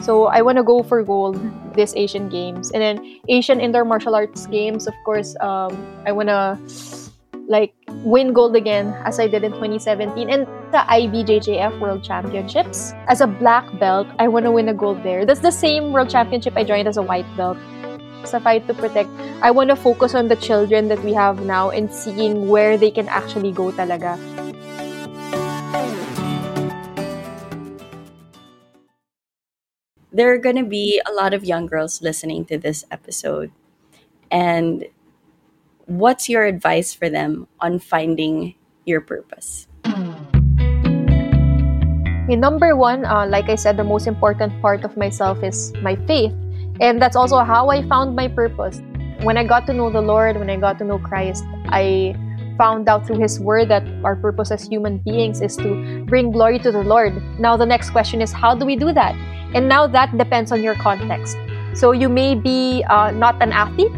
So 0.00 0.26
I 0.26 0.42
want 0.42 0.58
to 0.58 0.62
go 0.62 0.82
for 0.82 1.02
gold 1.02 1.40
this 1.74 1.94
Asian 1.96 2.28
Games. 2.28 2.70
And 2.72 2.82
then 2.82 3.20
Asian 3.28 3.60
Indoor 3.60 3.84
Martial 3.84 4.14
Arts 4.14 4.46
Games, 4.46 4.86
of 4.86 4.92
course, 5.04 5.34
um, 5.40 5.72
I 6.04 6.12
want 6.12 6.28
to 6.28 6.58
like 7.48 7.74
win 8.04 8.32
gold 8.32 8.56
again 8.56 8.92
as 9.04 9.18
I 9.18 9.28
did 9.28 9.44
in 9.44 9.52
2017. 9.52 10.28
And 10.28 10.46
the 10.72 10.84
IBJJF 10.84 11.80
World 11.80 12.04
Championships, 12.04 12.92
as 13.08 13.20
a 13.20 13.26
black 13.26 13.64
belt, 13.78 14.06
I 14.18 14.28
want 14.28 14.44
to 14.44 14.52
win 14.52 14.68
a 14.68 14.74
gold 14.74 15.02
there. 15.02 15.24
That's 15.24 15.40
the 15.40 15.52
same 15.52 15.92
World 15.92 16.10
Championship 16.10 16.54
I 16.56 16.64
joined 16.64 16.88
as 16.88 16.96
a 16.96 17.02
white 17.02 17.26
belt. 17.36 17.56
Fight 18.32 18.66
to 18.68 18.74
Protect, 18.74 19.10
I 19.42 19.50
want 19.50 19.68
to 19.70 19.76
focus 19.76 20.14
on 20.14 20.28
the 20.28 20.36
children 20.36 20.88
that 20.88 21.02
we 21.04 21.12
have 21.12 21.44
now 21.44 21.70
and 21.70 21.92
seeing 21.92 22.48
where 22.48 22.78
they 22.78 22.90
can 22.90 23.08
actually 23.08 23.52
go 23.52 23.72
talaga. 23.72 24.16
There 30.14 30.32
are 30.32 30.38
going 30.38 30.56
to 30.56 30.64
be 30.64 31.02
a 31.04 31.12
lot 31.12 31.34
of 31.34 31.44
young 31.44 31.66
girls 31.66 32.00
listening 32.00 32.44
to 32.46 32.56
this 32.56 32.84
episode. 32.90 33.50
And 34.30 34.86
what's 35.86 36.28
your 36.28 36.44
advice 36.44 36.94
for 36.94 37.10
them 37.10 37.48
on 37.58 37.80
finding 37.80 38.54
your 38.86 39.00
purpose? 39.00 39.66
Okay, 42.24 42.36
number 42.36 42.76
one, 42.76 43.04
uh, 43.04 43.26
like 43.26 43.50
I 43.50 43.56
said, 43.56 43.76
the 43.76 43.84
most 43.84 44.06
important 44.06 44.54
part 44.62 44.84
of 44.84 44.96
myself 44.96 45.42
is 45.42 45.74
my 45.82 45.96
faith. 46.06 46.32
And 46.80 47.00
that's 47.00 47.16
also 47.16 47.38
how 47.38 47.70
I 47.70 47.86
found 47.86 48.16
my 48.16 48.28
purpose. 48.28 48.80
When 49.22 49.36
I 49.36 49.44
got 49.44 49.66
to 49.66 49.72
know 49.72 49.90
the 49.90 50.02
Lord, 50.02 50.36
when 50.36 50.50
I 50.50 50.56
got 50.56 50.78
to 50.78 50.84
know 50.84 50.98
Christ, 50.98 51.44
I 51.66 52.14
found 52.58 52.88
out 52.88 53.06
through 53.06 53.20
His 53.20 53.40
Word 53.40 53.68
that 53.68 53.82
our 54.04 54.16
purpose 54.16 54.50
as 54.50 54.66
human 54.66 54.98
beings 54.98 55.40
is 55.40 55.56
to 55.58 56.04
bring 56.06 56.30
glory 56.32 56.58
to 56.60 56.70
the 56.70 56.82
Lord. 56.82 57.14
Now, 57.38 57.56
the 57.56 57.66
next 57.66 57.90
question 57.90 58.20
is 58.20 58.32
how 58.32 58.54
do 58.54 58.66
we 58.66 58.76
do 58.76 58.92
that? 58.92 59.14
And 59.54 59.68
now 59.68 59.86
that 59.86 60.16
depends 60.18 60.52
on 60.52 60.62
your 60.62 60.74
context. 60.74 61.36
So, 61.74 61.92
you 61.92 62.08
may 62.08 62.34
be 62.34 62.84
uh, 62.88 63.10
not 63.12 63.40
an 63.42 63.52
athlete, 63.52 63.92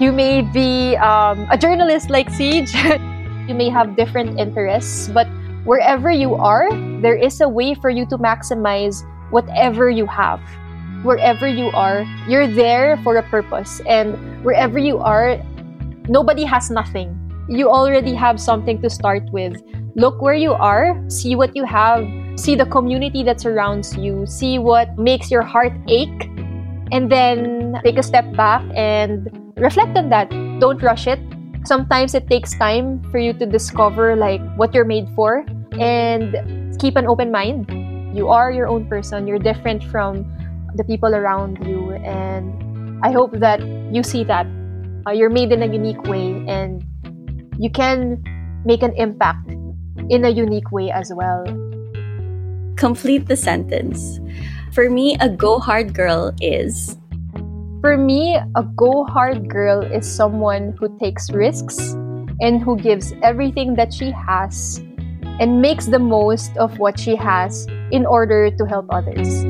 you 0.00 0.12
may 0.12 0.42
be 0.42 0.96
um, 0.96 1.46
a 1.50 1.58
journalist 1.58 2.10
like 2.10 2.28
Ceej, 2.28 2.72
you 3.48 3.54
may 3.54 3.68
have 3.68 3.96
different 3.96 4.38
interests, 4.38 5.08
but 5.08 5.26
wherever 5.64 6.10
you 6.10 6.34
are, 6.34 6.68
there 7.00 7.16
is 7.16 7.40
a 7.40 7.48
way 7.48 7.74
for 7.74 7.90
you 7.90 8.06
to 8.06 8.18
maximize 8.18 9.02
whatever 9.30 9.88
you 9.90 10.06
have. 10.06 10.40
Wherever 11.02 11.46
you 11.46 11.70
are, 11.74 12.06
you're 12.28 12.46
there 12.46 12.96
for 13.02 13.16
a 13.16 13.22
purpose. 13.22 13.80
And 13.86 14.14
wherever 14.44 14.78
you 14.78 14.98
are, 14.98 15.38
nobody 16.08 16.44
has 16.44 16.70
nothing. 16.70 17.18
You 17.48 17.68
already 17.68 18.14
have 18.14 18.40
something 18.40 18.80
to 18.82 18.90
start 18.90 19.22
with. 19.32 19.60
Look 19.94 20.22
where 20.22 20.34
you 20.34 20.52
are, 20.52 20.98
see 21.08 21.34
what 21.34 21.54
you 21.54 21.64
have, 21.64 22.06
see 22.36 22.54
the 22.54 22.66
community 22.66 23.22
that 23.24 23.40
surrounds 23.40 23.96
you, 23.96 24.26
see 24.26 24.58
what 24.58 24.96
makes 24.96 25.30
your 25.30 25.42
heart 25.42 25.72
ache, 25.88 26.30
and 26.92 27.10
then 27.10 27.80
take 27.84 27.98
a 27.98 28.02
step 28.02 28.24
back 28.36 28.62
and 28.74 29.28
reflect 29.56 29.96
on 29.96 30.08
that. 30.10 30.30
Don't 30.60 30.82
rush 30.82 31.06
it 31.06 31.20
sometimes 31.64 32.14
it 32.14 32.28
takes 32.28 32.54
time 32.54 33.02
for 33.10 33.18
you 33.18 33.32
to 33.32 33.46
discover 33.46 34.16
like 34.16 34.40
what 34.56 34.74
you're 34.74 34.84
made 34.84 35.08
for 35.14 35.44
and 35.78 36.34
keep 36.80 36.96
an 36.96 37.06
open 37.06 37.30
mind 37.30 37.70
you 38.16 38.28
are 38.28 38.50
your 38.50 38.66
own 38.66 38.86
person 38.86 39.26
you're 39.26 39.38
different 39.38 39.82
from 39.84 40.26
the 40.76 40.84
people 40.84 41.14
around 41.14 41.58
you 41.66 41.92
and 42.04 42.50
i 43.04 43.10
hope 43.10 43.32
that 43.38 43.60
you 43.92 44.02
see 44.02 44.24
that 44.24 44.46
uh, 45.06 45.10
you're 45.10 45.30
made 45.30 45.52
in 45.52 45.62
a 45.62 45.66
unique 45.66 46.02
way 46.04 46.44
and 46.46 46.84
you 47.58 47.70
can 47.70 48.22
make 48.64 48.82
an 48.82 48.94
impact 48.96 49.50
in 50.10 50.24
a 50.24 50.30
unique 50.30 50.70
way 50.70 50.90
as 50.90 51.12
well. 51.14 51.44
Complete 52.76 53.26
the 53.26 53.36
sentence. 53.36 54.20
For 54.72 54.88
me 54.88 55.16
a 55.20 55.28
go 55.28 55.58
hard 55.58 55.94
girl 55.94 56.32
is. 56.40 56.96
For 57.80 57.96
me, 57.96 58.38
a 58.54 58.62
go 58.76 59.04
hard 59.04 59.48
girl 59.48 59.82
is 59.82 60.06
someone 60.06 60.76
who 60.78 60.96
takes 60.98 61.30
risks 61.30 61.78
and 62.40 62.62
who 62.62 62.76
gives 62.76 63.12
everything 63.22 63.74
that 63.74 63.92
she 63.92 64.12
has 64.12 64.78
and 65.40 65.60
makes 65.60 65.86
the 65.86 65.98
most 65.98 66.56
of 66.56 66.78
what 66.78 66.98
she 66.98 67.16
has 67.16 67.66
in 67.90 68.06
order 68.06 68.50
to 68.50 68.64
help 68.66 68.86
others. 68.90 69.44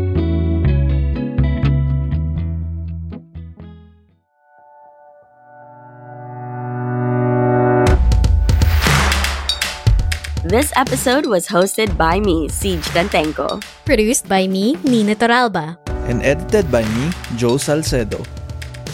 This 10.52 10.68
episode 10.76 11.24
was 11.24 11.48
hosted 11.48 11.96
by 11.96 12.20
me, 12.20 12.44
Ceej 12.44 12.84
Tantengco. 12.92 13.64
Produced 13.88 14.28
by 14.28 14.44
me, 14.44 14.76
Nina 14.84 15.16
Toralba 15.16 15.80
and 16.04 16.20
edited 16.20 16.68
by 16.68 16.84
me, 16.92 17.08
Joe 17.40 17.56
Salcedo. 17.56 18.20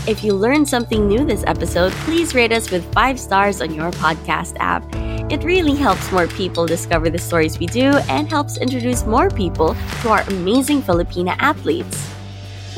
If 0.06 0.22
you 0.22 0.38
learned 0.38 0.70
something 0.70 1.10
new 1.10 1.26
this 1.26 1.42
episode, 1.50 1.90
please 2.06 2.30
rate 2.30 2.54
us 2.54 2.70
with 2.70 2.86
five 2.94 3.18
stars 3.18 3.58
on 3.58 3.74
your 3.74 3.90
podcast 3.98 4.54
app. 4.62 4.86
It 5.34 5.42
really 5.42 5.74
helps 5.74 6.12
more 6.14 6.30
people 6.38 6.62
discover 6.62 7.10
the 7.10 7.18
stories 7.18 7.58
we 7.58 7.66
do 7.66 7.90
and 8.06 8.30
helps 8.30 8.62
introduce 8.62 9.02
more 9.02 9.26
people 9.26 9.74
to 10.02 10.14
our 10.14 10.22
amazing 10.30 10.78
Filipina 10.86 11.34
athletes. 11.42 12.06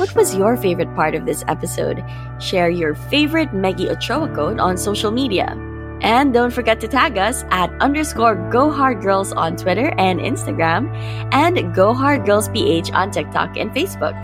What 0.01 0.09
was 0.17 0.33
your 0.33 0.57
favorite 0.57 0.89
part 0.97 1.13
of 1.13 1.29
this 1.29 1.45
episode? 1.47 2.01
Share 2.41 2.73
your 2.73 2.95
favorite 3.13 3.53
Meggie 3.53 3.93
Ochoa 3.93 4.25
quote 4.33 4.57
on 4.57 4.73
social 4.73 5.13
media. 5.13 5.53
And 6.01 6.33
don't 6.33 6.51
forget 6.51 6.79
to 6.81 6.87
tag 6.87 7.17
us 7.17 7.45
at 7.51 7.69
underscore 7.79 8.35
Go 8.51 8.71
Hard 8.71 9.01
Girls 9.01 9.31
on 9.31 9.55
Twitter 9.55 9.93
and 9.97 10.19
Instagram, 10.19 10.91
and 11.31 11.73
Go 11.75 11.93
Hard 11.93 12.25
Girls 12.25 12.49
PH 12.49 12.91
on 12.91 13.11
TikTok 13.11 13.55
and 13.57 13.71
Facebook. 13.71 14.17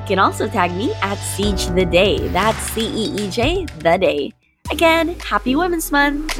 You 0.00 0.04
can 0.06 0.18
also 0.18 0.48
tag 0.48 0.72
me 0.72 0.92
at 1.02 1.18
Ceej 1.18 1.74
the 1.74 1.84
Day. 1.84 2.28
That's 2.28 2.58
C 2.72 2.80
E 2.80 3.24
E 3.24 3.30
J 3.30 3.66
the 3.80 3.98
Day. 3.98 4.32
Again, 4.70 5.16
happy 5.20 5.54
Women's 5.54 5.92
Month! 5.92 6.38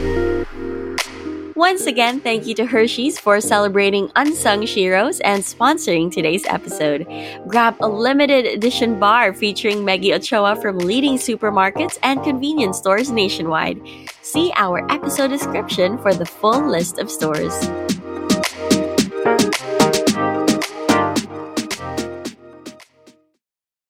Once 1.59 1.87
again, 1.87 2.21
thank 2.21 2.47
you 2.47 2.55
to 2.55 2.65
Hershey's 2.65 3.19
for 3.19 3.41
celebrating 3.41 4.13
Unsung 4.15 4.63
Sheroes 4.63 5.21
and 5.25 5.43
sponsoring 5.43 6.09
today's 6.09 6.47
episode. 6.47 7.05
Grab 7.49 7.75
a 7.81 7.89
limited 7.89 8.47
edition 8.47 9.01
bar 9.01 9.35
featuring 9.35 9.85
Meggie 9.85 10.15
Ochoa 10.15 10.55
from 10.55 10.79
leading 10.79 11.17
supermarkets 11.17 11.99
and 12.05 12.23
convenience 12.23 12.79
stores 12.79 13.11
nationwide. 13.11 13.81
See 14.23 14.53
our 14.55 14.89
episode 14.89 15.31
description 15.31 15.99
for 15.99 16.15
the 16.15 16.27
full 16.27 16.65
list 16.65 17.01
of 17.01 17.11
stores. 17.11 17.69